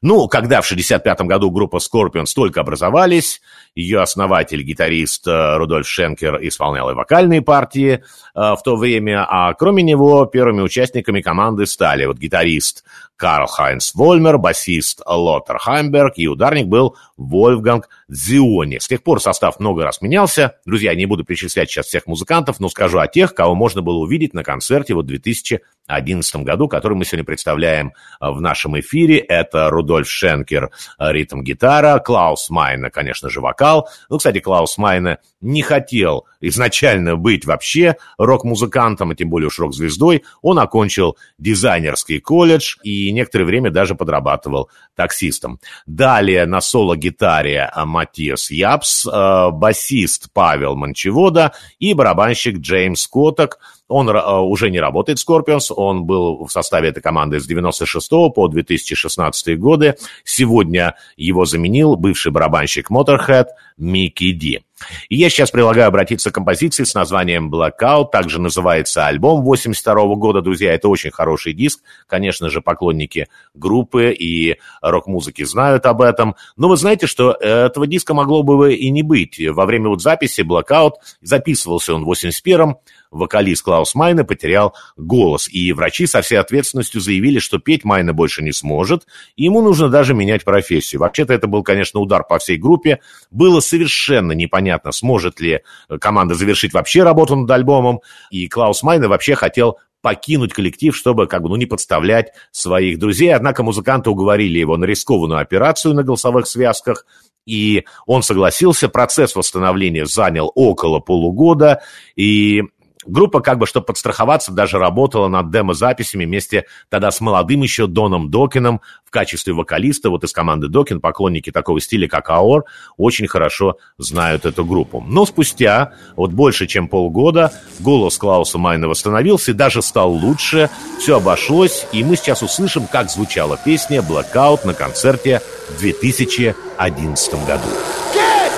[0.00, 3.42] Ну, когда в 1965 году группа Scorpions только образовались,
[3.74, 8.00] ее основатель, гитарист э, Рудольф Шенкер исполнял и вокальные партии э,
[8.34, 12.84] в то время, а кроме него первыми участниками команды стали вот гитарист
[13.16, 18.78] Карл Хайнс Вольмер, басист Лоттер Хамберг и ударник был Вольфганг Зиони.
[18.78, 20.56] С тех пор состав много раз менялся.
[20.66, 24.34] Друзья, не буду перечислять сейчас всех музыкантов, но скажу о тех, кого можно было увидеть
[24.34, 29.18] на концерте вот в 2011 году, который мы сегодня представляем э, в нашем эфире.
[29.18, 33.88] Это Рудольф Шенкер, э, ритм-гитара, Клаус Майне, конечно же, вокал.
[34.08, 40.24] Ну, кстати, Клаус Майне не хотел изначально быть вообще рок-музыкантом, а тем более уж рок-звездой.
[40.42, 45.60] Он окончил дизайнерский колледж и некоторое время даже подрабатывал таксистом.
[45.86, 53.58] Далее на соло-гитаре э, Маттиас Ябс, э, басист Павел Мончивода и барабанщик Джеймс Коток.
[53.88, 58.08] Он э, уже не работает в Scorpions, он был в составе этой команды с 96
[58.34, 59.96] по 2016 годы.
[60.24, 64.62] Сегодня его заменил бывший барабанщик Motorhead Микки Ди.
[65.08, 68.10] И я сейчас предлагаю обратиться к композиции с названием Blackout.
[68.10, 70.40] Также называется альбом 82 года.
[70.40, 71.80] Друзья, это очень хороший диск.
[72.06, 76.34] Конечно же, поклонники группы и рок-музыки знают об этом.
[76.56, 79.40] Но вы знаете, что этого диска могло бы и не быть.
[79.40, 82.76] Во время вот записи Blackout записывался он в 81-м.
[83.12, 85.48] Вокалист Клаус Майне потерял голос.
[85.48, 89.06] И врачи со всей ответственностью заявили, что петь Майне больше не сможет.
[89.36, 91.00] И ему нужно даже менять профессию.
[91.00, 92.98] Вообще-то это был, конечно, удар по всей группе.
[93.30, 95.62] Было совершенно непонятно, сможет ли
[96.00, 98.00] команда завершить вообще работу над альбомом.
[98.30, 103.34] И Клаус Майне вообще хотел покинуть коллектив, чтобы как бы, ну, не подставлять своих друзей.
[103.34, 107.06] Однако музыканты уговорили его на рискованную операцию на голосовых связках,
[107.46, 108.88] и он согласился.
[108.88, 111.82] Процесс восстановления занял около полугода,
[112.16, 112.62] и
[113.06, 118.30] Группа, как бы, чтобы подстраховаться, даже работала над демо-записями вместе тогда с молодым еще Доном
[118.30, 120.10] Докином в качестве вокалиста.
[120.10, 122.64] Вот из команды Докин поклонники такого стиля, как Аор,
[122.96, 125.04] очень хорошо знают эту группу.
[125.06, 130.70] Но спустя вот больше, чем полгода, голос Клауса Майна восстановился и даже стал лучше.
[130.98, 137.68] Все обошлось, и мы сейчас услышим, как звучала песня «Blackout» на концерте в 2011 году.
[138.14, 138.52] Get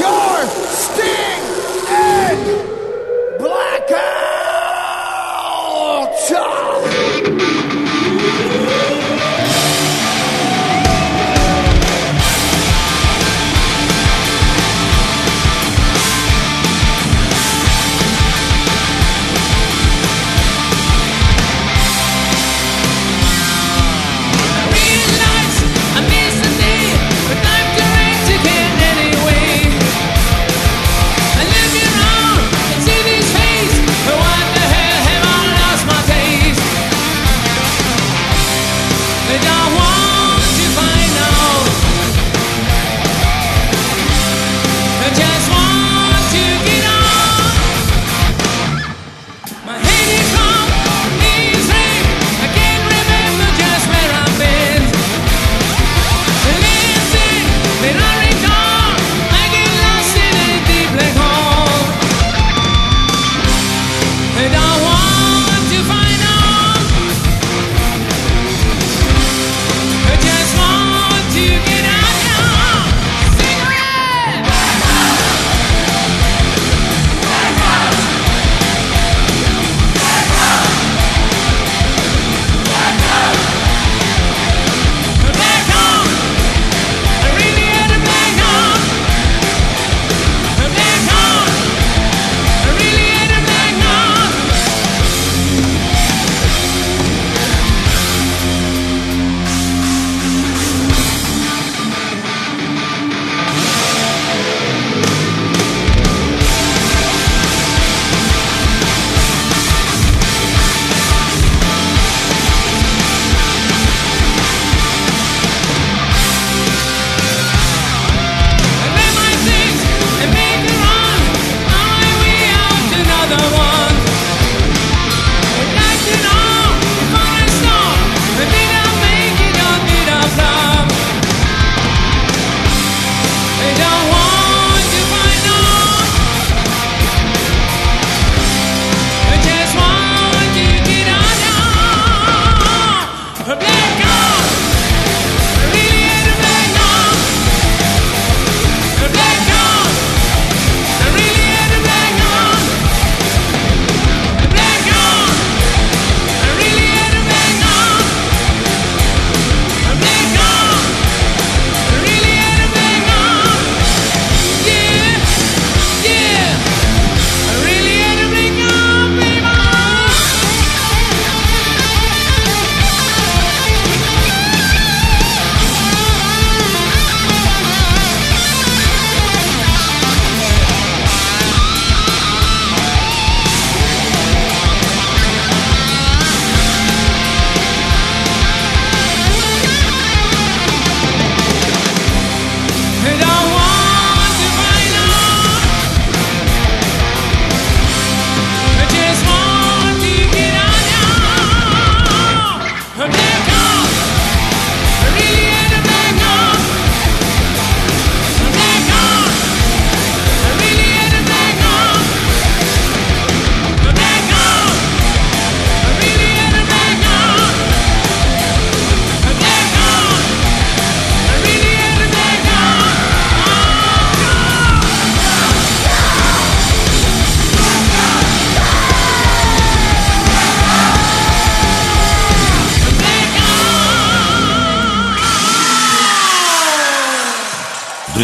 [0.00, 0.29] your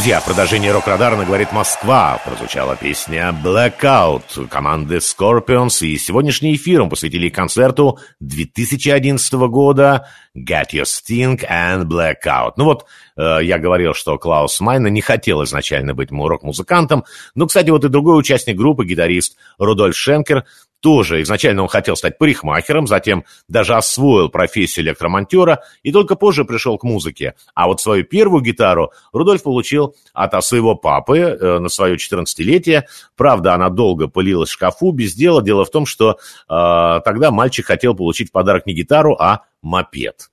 [0.07, 2.23] Друзья, в продолжении рок-радара говорит Москва.
[2.25, 5.85] Прозвучала песня Blackout команды Scorpions.
[5.85, 12.53] И сегодняшний эфир мы посвятили концерту 2011 года Get Your Sting and Blackout.
[12.57, 12.85] Ну вот,
[13.17, 17.05] э, я говорил, что Клаус Майна не хотел изначально быть рок-музыкантом.
[17.35, 20.45] Но, кстати, вот и другой участник группы, гитарист Рудольф Шенкер,
[20.87, 26.79] тоже изначально он хотел стать парикмахером, затем даже освоил профессию электромонтера и только позже пришел
[26.79, 27.35] к музыке.
[27.57, 32.85] А вот свою первую гитару Рудольф получил от своего папы э, на свое 14-летие.
[33.17, 35.43] Правда, она долго пылилась в шкафу без дела.
[35.43, 36.19] Дело в том, что
[36.49, 40.29] э, тогда мальчик хотел получить в подарок не гитару, а мопед.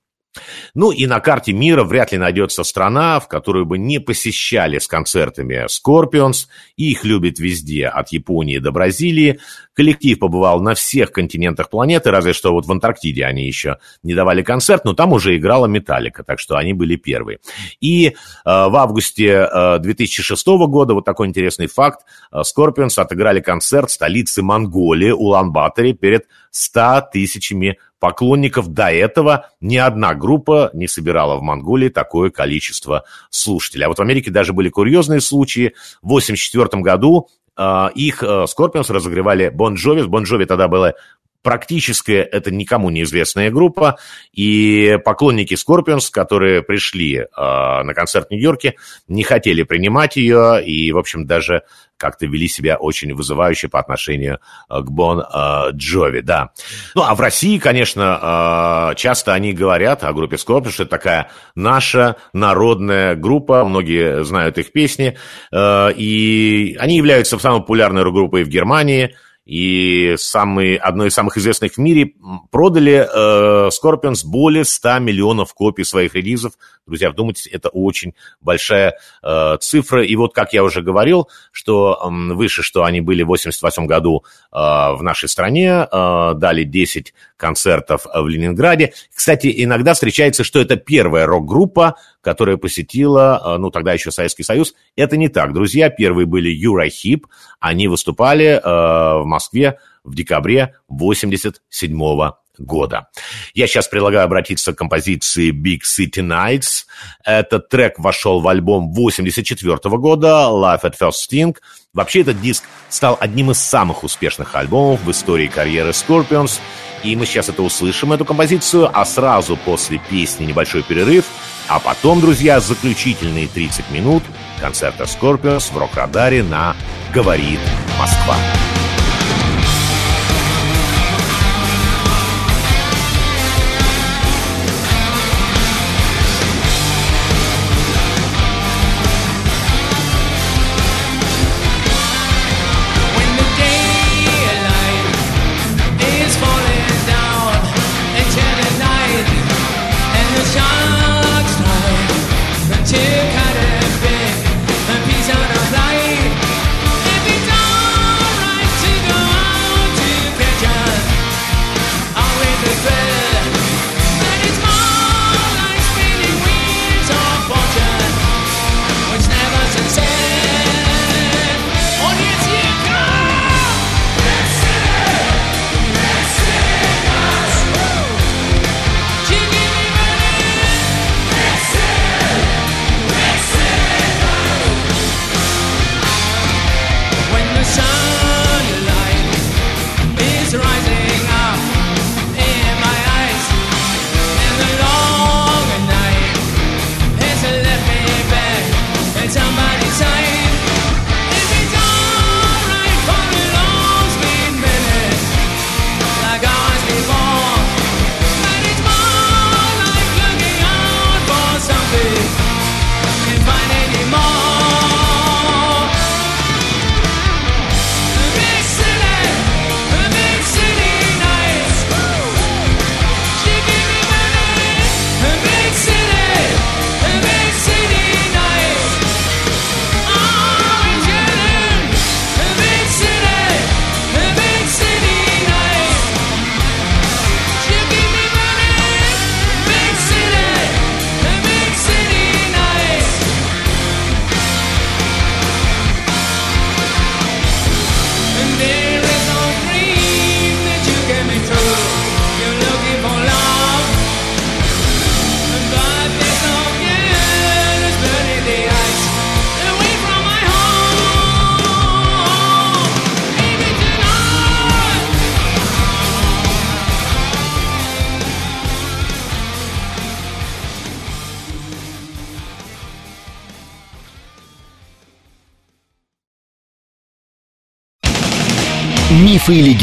[0.73, 4.87] Ну и на карте мира вряд ли найдется страна, в которую бы не посещали с
[4.87, 9.39] концертами Scorpions, их любят везде, от Японии до Бразилии.
[9.73, 14.41] Коллектив побывал на всех континентах планеты, разве что вот в Антарктиде они еще не давали
[14.41, 17.39] концерт, но там уже играла Металлика, так что они были первые.
[17.79, 18.13] И э,
[18.45, 24.41] в августе э, 2006 года, вот такой интересный факт, э, Scorpions отыграли концерт в столице
[24.41, 31.87] Монголии, Улан-Баторе, перед 100 тысячами поклонников до этого ни одна группа не собирала в Монголии
[31.87, 33.85] такое количество слушателей.
[33.85, 35.73] А вот в Америке даже были курьезные случаи.
[36.01, 40.01] В 1984 году э, их э, Scorpions разогревали Бон Джови.
[40.01, 40.95] Бон Джови тогда было
[41.43, 43.97] практически это никому неизвестная группа,
[44.31, 48.75] и поклонники Scorpions, которые пришли э, на концерт в Нью-Йорке,
[49.07, 51.63] не хотели принимать ее, и, в общем, даже
[51.97, 54.39] как-то вели себя очень вызывающе по отношению
[54.69, 56.51] э, к Бон э, Джови, да.
[56.95, 62.15] Ну, а в России, конечно, часто они говорят о группе Scorpions, что это такая наша
[62.31, 65.17] народная группа, многие знают их песни,
[65.53, 69.15] и они являются самой популярной рок-группой в Германии,
[69.45, 72.13] и самый, одной из самых известных в мире,
[72.49, 76.53] продали э, Scorpions более 100 миллионов копий своих релизов.
[76.85, 80.05] Друзья, вдумайтесь, это очень большая э, цифра.
[80.05, 84.23] И вот, как я уже говорил, что э, выше, что они были в 88 году
[84.51, 88.93] э, в нашей стране, э, дали 10 концертов в Ленинграде.
[89.13, 94.73] Кстати, иногда встречается, что это первая рок-группа, которая посетила, э, ну, тогда еще Советский Союз.
[94.95, 95.89] Это не так, друзья.
[95.89, 97.27] Первые были Юрахип.
[97.59, 103.07] Они выступали э, в Москве в декабре 87 года.
[103.53, 106.85] Я сейчас предлагаю обратиться к композиции Big City Nights.
[107.23, 111.55] Этот трек вошел в альбом 84 года Life at First Sting.
[111.93, 116.59] Вообще этот диск стал одним из самых успешных альбомов в истории карьеры Scorpions.
[117.03, 121.25] И мы сейчас это услышим, эту композицию, а сразу после песни небольшой перерыв,
[121.67, 124.23] а потом, друзья, заключительные 30 минут
[124.61, 126.75] концерта Scorpions в рок-радаре на
[127.13, 127.59] «Говорит
[127.99, 128.35] Москва».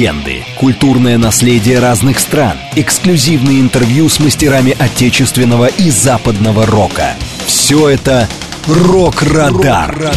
[0.01, 7.17] Легенды, культурное наследие разных стран, эксклюзивные интервью с мастерами отечественного и западного рока.
[7.45, 8.27] Все это
[8.67, 10.11] «Рок-Радар».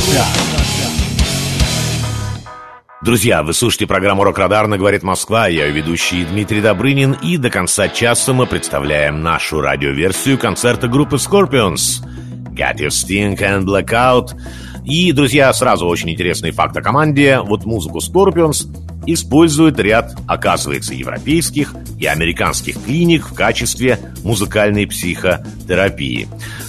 [3.01, 5.49] Друзья, вы слушаете программу «Рок-Радар» на «Говорит Москва».
[5.49, 7.17] Я ведущий Дмитрий Добрынин.
[7.21, 12.01] И до конца часа мы представляем нашу радиоверсию концерта группы Scorpions
[12.55, 14.29] «Got Your Sting and Blackout».
[14.85, 17.39] И, друзья, сразу очень интересный факт о команде.
[17.39, 18.67] Вот музыку Scorpions
[19.05, 26.27] использует ряд, оказывается, европейских и американских клиник в качестве музыкальной психотерапии.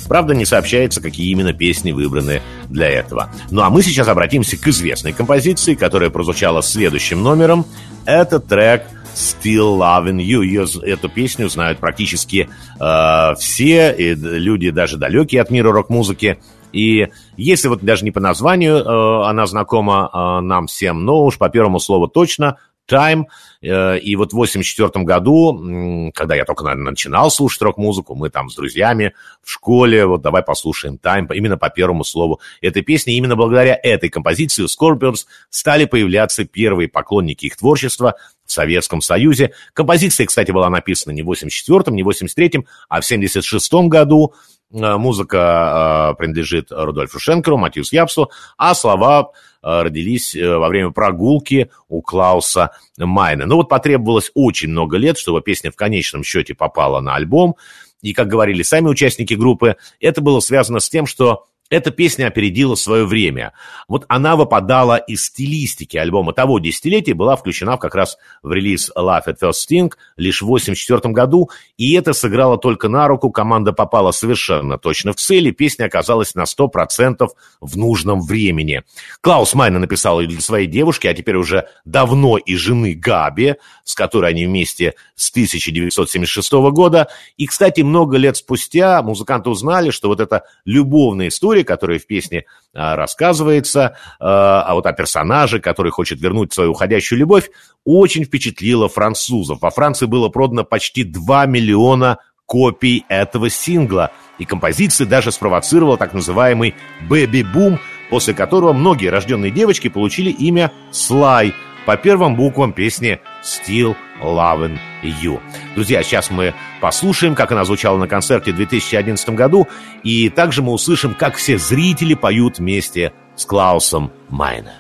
[0.08, 3.30] Правда, не сообщается, какие именно песни выбраны для этого.
[3.50, 7.66] Ну а мы сейчас обратимся к известной композиции, которая прозвучала следующим номером.
[8.04, 8.84] Это трек
[9.14, 10.44] Still Loving You.
[10.44, 12.48] Ее, эту песню знают практически
[12.80, 16.38] э, все и люди, даже далекие от мира рок-музыки.
[16.72, 21.38] И если вот даже не по названию э, она знакома э, нам всем, но уж
[21.38, 22.58] по первому слову точно,
[22.90, 23.24] Time.
[23.62, 28.50] Э, и вот в 84 году, когда я только, наверное, начинал слушать рок-музыку, мы там
[28.50, 33.14] с друзьями в школе, вот давай послушаем Time, именно по первому слову этой песни.
[33.14, 39.52] Именно благодаря этой композиции у Scorpions стали появляться первые поклонники их творчества в Советском Союзе.
[39.72, 44.34] Композиция, кстати, была написана не в 84-м, не в 83-м, а в 76-м году.
[44.72, 49.30] Э, музыка э, принадлежит Рудольфу Шенкеру, Матьюс Япсу, а слова
[49.64, 53.46] родились во время прогулки у Клауса Майна.
[53.46, 57.56] Ну вот потребовалось очень много лет, чтобы песня в конечном счете попала на альбом.
[58.02, 62.74] И, как говорили сами участники группы, это было связано с тем, что эта песня опередила
[62.74, 63.52] свое время.
[63.88, 69.24] Вот она выпадала из стилистики альбома того десятилетия, была включена как раз в релиз Love
[69.28, 74.10] at First Sting лишь в 1984 году, и это сыграло только на руку, команда попала
[74.10, 77.28] совершенно точно в цель, и песня оказалась на 100%
[77.60, 78.82] в нужном времени.
[79.20, 83.94] Клаус Майна написал ее для своей девушки, а теперь уже давно и жены Габи, с
[83.94, 87.08] которой они вместе с 1976 года.
[87.36, 92.44] И, кстати, много лет спустя музыканты узнали, что вот эта любовная история, которая в песне
[92.74, 97.50] а, рассказывается, а, а вот о персонаже, который хочет вернуть свою уходящую любовь,
[97.84, 99.60] очень впечатлила французов.
[99.60, 106.12] Во Франции было продано почти 2 миллиона копий этого сингла, и композиция даже спровоцировала так
[106.12, 106.74] называемый
[107.08, 107.78] «бэби-бум»,
[108.10, 111.54] после которого многие рожденные девочки получили имя Слай
[111.86, 115.40] по первым буквам песни «Still Loving You».
[115.74, 119.68] Друзья, сейчас мы послушаем, как она звучала на концерте в 2011 году,
[120.02, 124.72] и также мы услышим, как все зрители поют вместе с Клаусом Майна.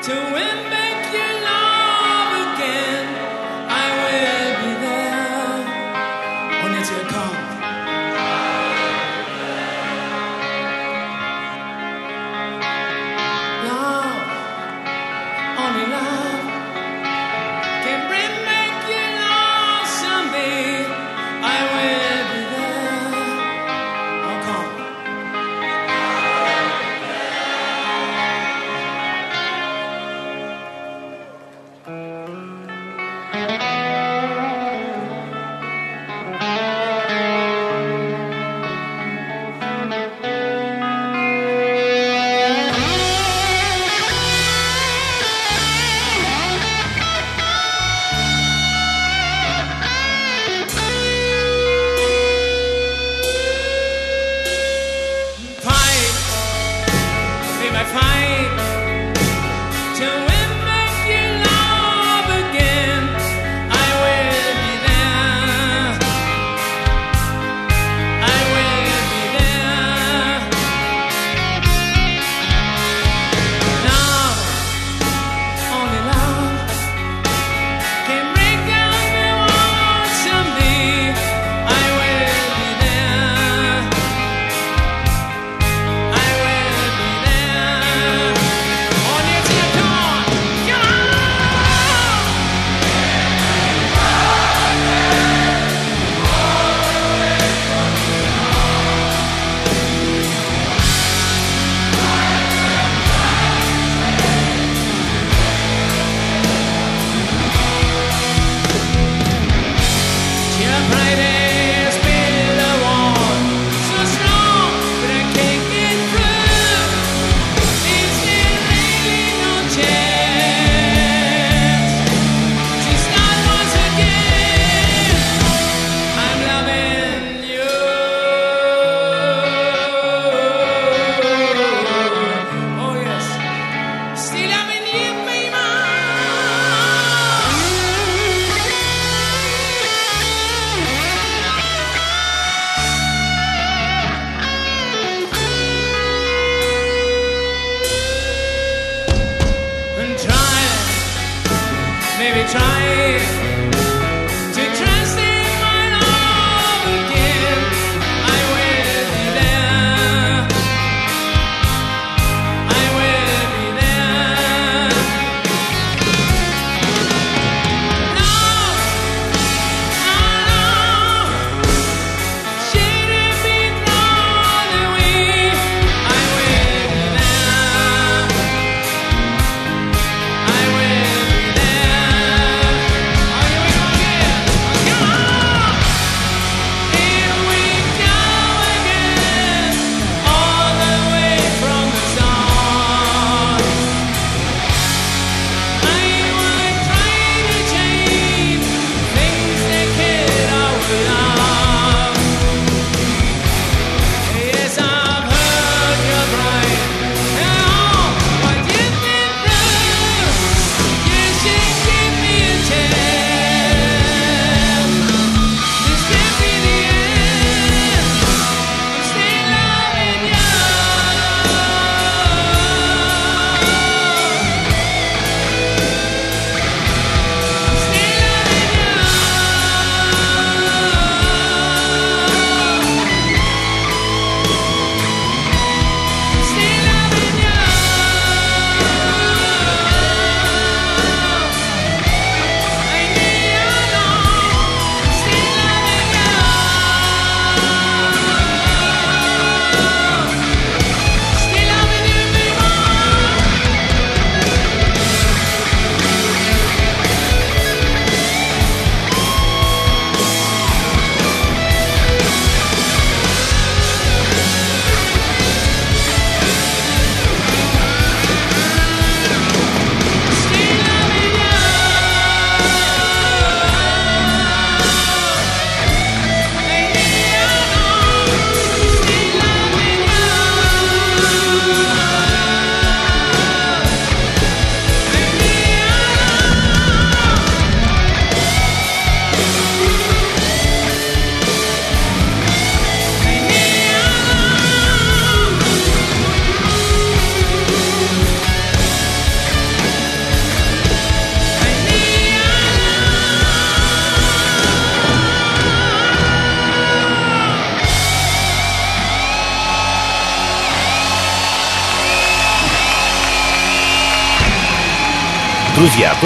[0.00, 0.87] To win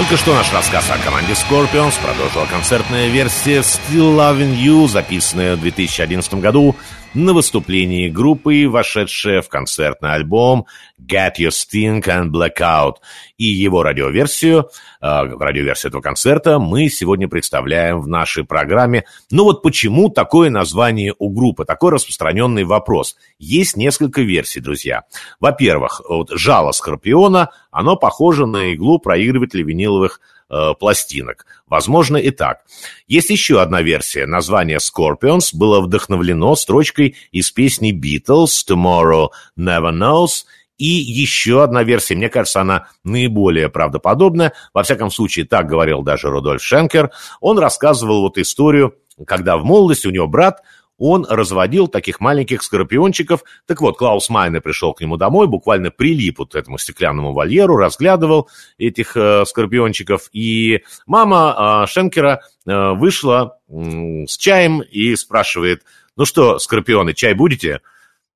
[0.02, 5.60] только что наш рассказ о команде Scorpions продолжила концертная версия Still Loving You, записанная в
[5.60, 6.74] 2011 году
[7.14, 10.66] на выступлении группы, вошедшая в концертный альбом
[11.00, 12.96] Get Your Sting and Blackout.
[13.36, 14.70] И его радиоверсию,
[15.00, 19.04] э, радиоверсию этого концерта мы сегодня представляем в нашей программе.
[19.30, 23.16] Ну вот почему такое название у группы, такой распространенный вопрос.
[23.38, 25.02] Есть несколько версий, друзья.
[25.40, 30.20] Во-первых, вот жало Скорпиона, оно похоже на иглу проигрывателя виниловых
[30.52, 31.46] э, пластинок.
[31.66, 32.60] Возможно и так.
[33.08, 34.26] Есть еще одна версия.
[34.26, 40.44] Название Scorpions было вдохновлено строчкой из песни Beatles «Tomorrow Never Knows»,
[40.78, 44.52] и еще одна версия, мне кажется, она наиболее правдоподобная.
[44.74, 47.12] Во всяком случае, так говорил даже Рудольф Шенкер.
[47.40, 50.62] Он рассказывал вот историю, когда в молодости у него брат
[51.04, 53.42] он разводил таких маленьких скорпиончиков.
[53.66, 57.76] Так вот, Клаус Майне пришел к нему домой, буквально прилип вот к этому стеклянному вольеру,
[57.76, 58.48] разглядывал
[58.78, 60.28] этих э, скорпиончиков.
[60.32, 65.82] И мама э, Шенкера э, вышла э, с чаем и спрашивает,
[66.16, 67.80] ну что, скорпионы, чай будете?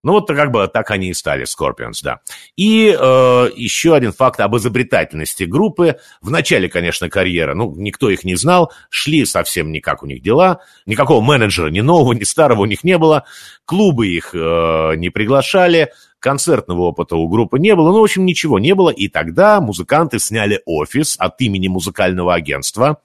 [0.07, 2.21] Ну вот как бы так они и стали, Scorpions, да.
[2.55, 5.97] И э, еще один факт об изобретательности группы.
[6.23, 10.61] В начале, конечно, карьеры, ну, никто их не знал, шли совсем никак у них дела,
[10.87, 13.25] никакого менеджера ни нового, ни старого у них не было,
[13.65, 18.61] клубы их э, не приглашали, концертного опыта у группы не было, ну, в общем, ничего
[18.61, 23.01] не было, и тогда музыканты сняли офис от имени музыкального агентства,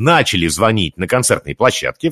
[0.00, 2.10] начали звонить на концертные площадки,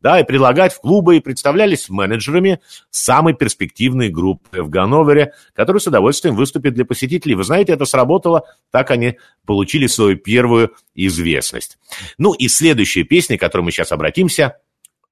[0.00, 2.60] да, и предлагать в клубы, и представлялись менеджерами
[2.90, 7.36] самой перспективной группы в Ганновере, которая с удовольствием выступит для посетителей.
[7.36, 8.42] Вы знаете, это сработало,
[8.72, 11.78] так они получили свою первую известность.
[12.18, 14.58] Ну и следующая песня, к которой мы сейчас обратимся,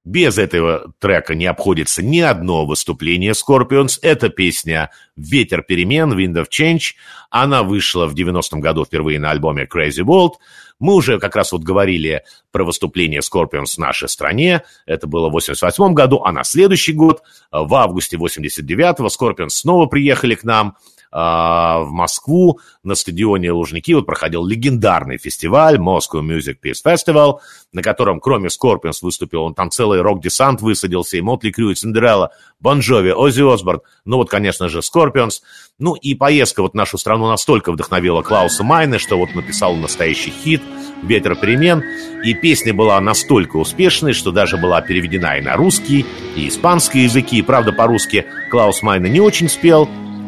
[0.07, 3.99] без этого трека не обходится ни одно выступление Scorpions.
[4.03, 6.95] Это песня «Ветер перемен», «Wind of Change».
[7.29, 10.35] Она вышла в 90-м году впервые на альбоме Crazy World.
[10.79, 12.23] Мы уже как раз вот говорили
[12.53, 14.63] про выступление Scorpions в нашей стране.
[14.87, 20.37] Это было в 88 году, а на следующий год, в августе 89-го, Scorpions снова приехали
[20.37, 20.77] к нам–
[21.13, 27.39] в Москву на стадионе Лужники вот проходил легендарный фестиваль Moscow Music Peace Festival,
[27.73, 32.33] на котором кроме Scorpions выступил, он там целый рок-десант высадился, и Mötley Crüe, и Cinderella,
[32.61, 35.43] Bon Jovi, Оззи Осборн, ну вот, конечно же, Scorpions.
[35.79, 40.63] Ну и поездка вот нашу страну настолько вдохновила Клауса Майне, что вот написал настоящий хит
[41.03, 41.83] «Ветер перемен»,
[42.25, 47.43] и песня была настолько успешной, что даже была переведена и на русский, и испанский языки,
[47.43, 49.87] правда, по-русски Клаус Майне не очень спел,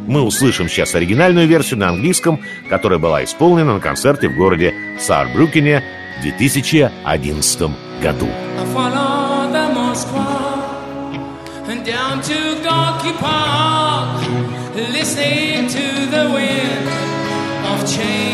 [0.08, 5.84] мы услышим сейчас оригинальную версию на английском, которая была исполнена на концерте в городе Саарбрюкене
[6.18, 7.70] в 2011
[8.02, 8.28] году.
[14.92, 16.88] listening to the wind
[17.66, 18.27] of change.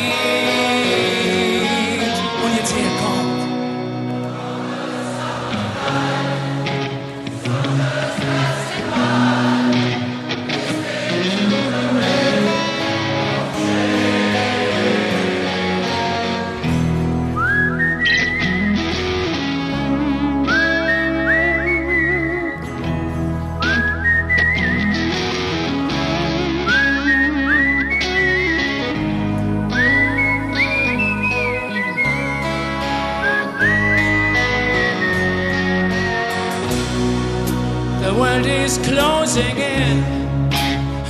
[38.95, 39.97] Closing in.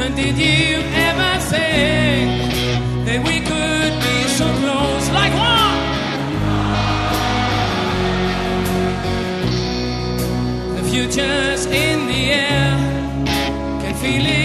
[0.03, 0.77] And did you
[1.09, 2.29] ever think
[3.07, 5.81] that we could be so close like one?
[10.77, 12.73] The future's in the air,
[13.83, 14.44] can feel it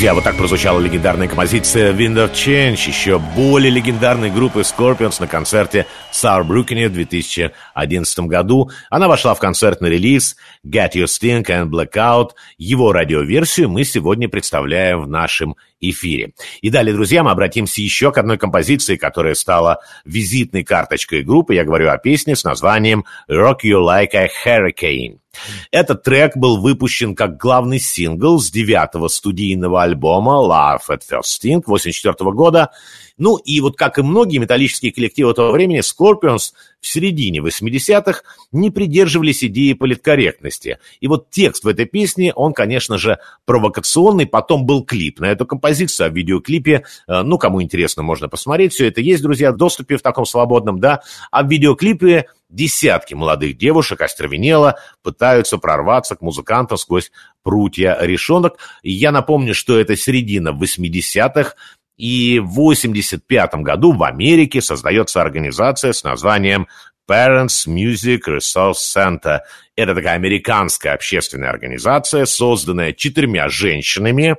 [0.00, 5.26] Друзья, вот так прозвучала легендарная композиция Wind of Change, еще более легендарной группы Scorpions на
[5.26, 8.70] концерте в Саурбрюкене в 2011 году.
[8.88, 10.36] Она вошла в концертный релиз
[10.66, 12.30] Get Your Sting and Blackout.
[12.56, 16.32] Его радиоверсию мы сегодня представляем в нашем эфире.
[16.62, 21.54] И далее, друзья, мы обратимся еще к одной композиции, которая стала визитной карточкой группы.
[21.54, 25.19] Я говорю о песне с названием Rock You Like a Hurricane.
[25.70, 31.62] Этот трек был выпущен как главный сингл с девятого студийного альбома Love at First Sting
[31.62, 32.70] 1984 года.
[33.18, 38.70] Ну и вот как и многие металлические коллективы того времени, Scorpions в середине 80-х не
[38.70, 40.78] придерживались идеи политкорректности.
[41.00, 44.26] И вот текст в этой песне, он, конечно же, провокационный.
[44.26, 48.72] Потом был клип на эту композицию, а в видеоклипе, э, ну, кому интересно, можно посмотреть.
[48.72, 51.02] Все это есть, друзья, в доступе в таком свободном, да.
[51.30, 57.12] А в видеоклипе десятки молодых девушек остервенело пытаются прорваться к музыкантам сквозь
[57.42, 58.58] прутья решенок.
[58.82, 61.54] И я напомню, что это середина 80-х,
[62.00, 66.66] и в 1985 году в Америке создается организация с названием
[67.08, 69.40] Parents Music Resource Center.
[69.76, 74.36] Это такая американская общественная организация, созданная четырьмя женщинами.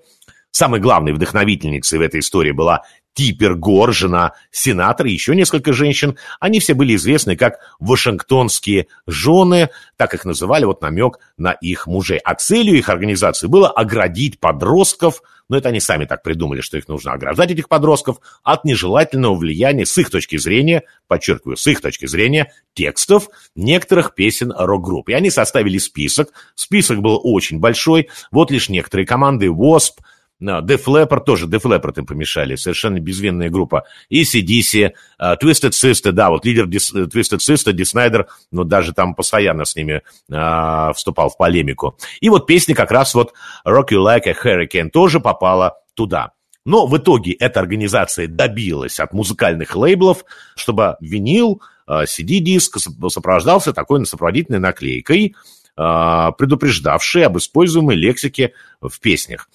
[0.49, 2.81] Самой главной вдохновительницей в этой истории была
[3.13, 6.17] Типер Гор, жена сенатора, и еще несколько женщин.
[6.39, 12.19] Они все были известны как Вашингтонские жены, так их называли, вот намек на их мужей.
[12.19, 15.21] А целью их организации было оградить подростков,
[15.51, 19.85] но это они сами так придумали, что их нужно ограждать, этих подростков, от нежелательного влияния
[19.85, 25.09] с их точки зрения, подчеркиваю, с их точки зрения, текстов некоторых песен рок-групп.
[25.09, 26.29] И они составили список.
[26.55, 28.07] Список был очень большой.
[28.31, 29.99] Вот лишь некоторые команды Wasp,
[30.41, 33.85] Def Leppard тоже, Def Leppard им помешали, совершенно безвинная группа.
[34.09, 34.91] И CDC,
[35.21, 39.65] uh, Twisted Sister, да, вот лидер Dis, Twisted Sister, Ди Снайдер, ну, даже там постоянно
[39.65, 40.01] с ними
[40.31, 41.97] uh, вступал в полемику.
[42.19, 43.33] И вот песня как раз вот
[43.65, 46.31] Rock You Like a Hurricane тоже попала туда.
[46.65, 54.59] Но в итоге эта организация добилась от музыкальных лейблов, чтобы винил, CD-диск сопровождался такой сопроводительной
[54.59, 55.35] наклейкой,
[55.75, 59.49] предупреждавшей об используемой лексике в песнях.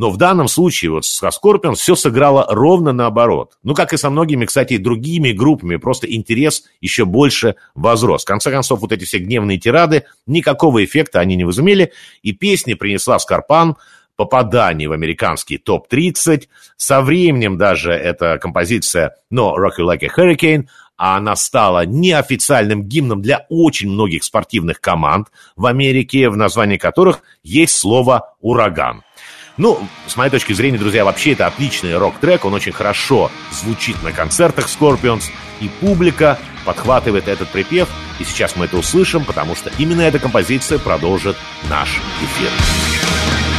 [0.00, 3.58] Но в данном случае вот со Scorpions все сыграло ровно наоборот.
[3.62, 8.22] Ну, как и со многими, кстати, другими группами, просто интерес еще больше возрос.
[8.22, 12.76] В конце концов, вот эти все гневные тирады, никакого эффекта они не возымели, и песня
[12.76, 13.76] принесла Скорпан
[14.16, 16.44] попадание в американский топ-30.
[16.78, 20.64] Со временем даже эта композиция «No Rock You Like a Hurricane»
[21.02, 27.22] а она стала неофициальным гимном для очень многих спортивных команд в Америке, в названии которых
[27.42, 29.02] есть слово «ураган».
[29.60, 34.10] Ну, с моей точки зрения, друзья, вообще это отличный рок-трек, он очень хорошо звучит на
[34.10, 35.24] концертах Scorpions,
[35.60, 37.86] и публика подхватывает этот припев,
[38.18, 41.36] и сейчас мы это услышим, потому что именно эта композиция продолжит
[41.68, 43.49] наш эфир.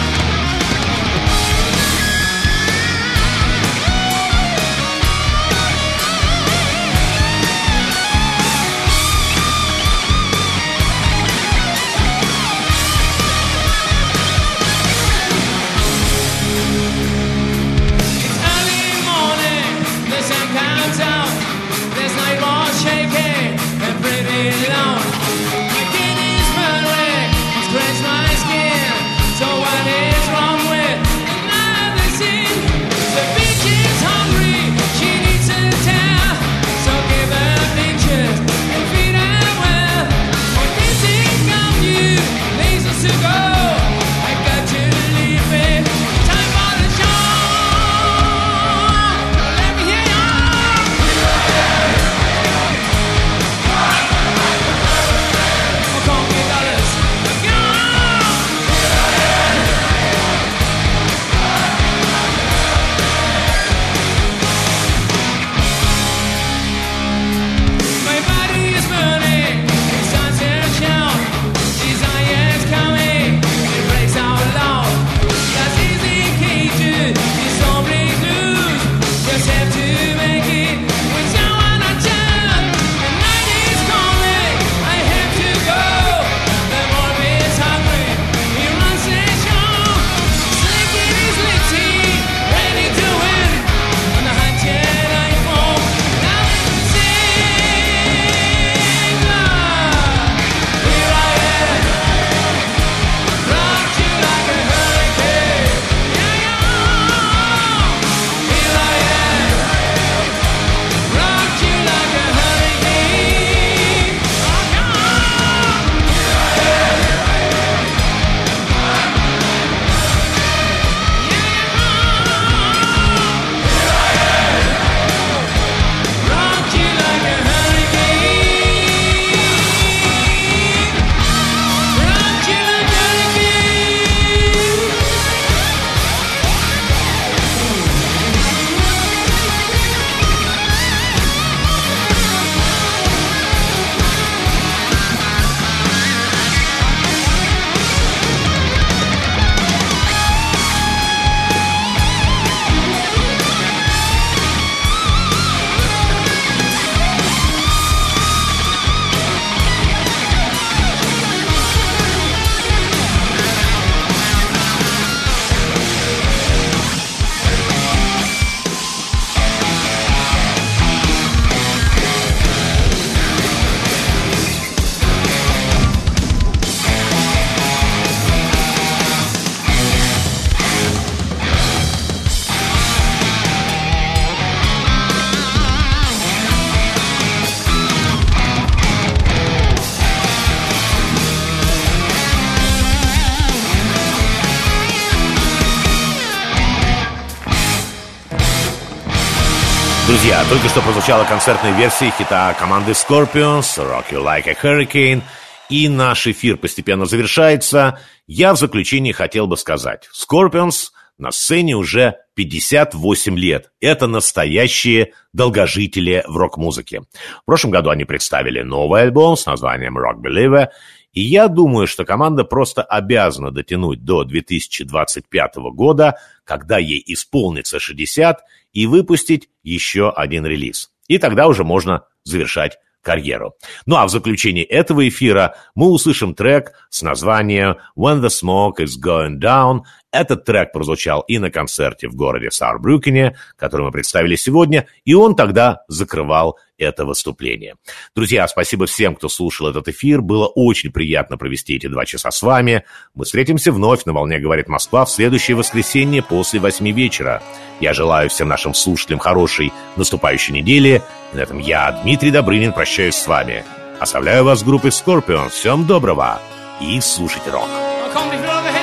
[200.52, 205.22] Только что прозвучала концертная версия хита команды Scorpions «Rock You Like a Hurricane»,
[205.69, 207.99] и наш эфир постепенно завершается.
[208.28, 213.72] Я в заключении хотел бы сказать, Scorpions на сцене уже 58 лет.
[213.80, 217.03] Это настоящие долгожители в рок-музыке.
[217.44, 220.68] В прошлом году они представили новый альбом с названием «Rock Believer»,
[221.14, 228.40] и я думаю, что команда просто обязана дотянуть до 2025 года, когда ей исполнится 60,
[228.73, 230.91] и выпустить еще один релиз.
[231.07, 233.56] И тогда уже можно завершать карьеру.
[233.85, 238.91] Ну а в заключении этого эфира мы услышим трек с названием «When the Smoke is
[239.03, 239.81] Going Down».
[240.11, 245.35] Этот трек прозвучал и на концерте в городе Саарбрюкене, который мы представили сегодня, и он
[245.35, 247.76] тогда закрывал это выступление.
[248.14, 250.22] Друзья, спасибо всем, кто слушал этот эфир.
[250.22, 252.84] Было очень приятно провести эти два часа с вами.
[253.14, 257.41] Мы встретимся вновь на «Волне говорит Москва» в следующее воскресенье после восьми вечера.
[257.82, 261.02] Я желаю всем нашим слушателям хорошей наступающей недели.
[261.34, 263.64] На этом я, Дмитрий Добрынин, прощаюсь с вами.
[263.99, 265.49] Оставляю вас с группой Scorpion.
[265.49, 266.40] Всем доброго
[266.80, 267.68] и слушайте рок.
[268.14, 268.81] Come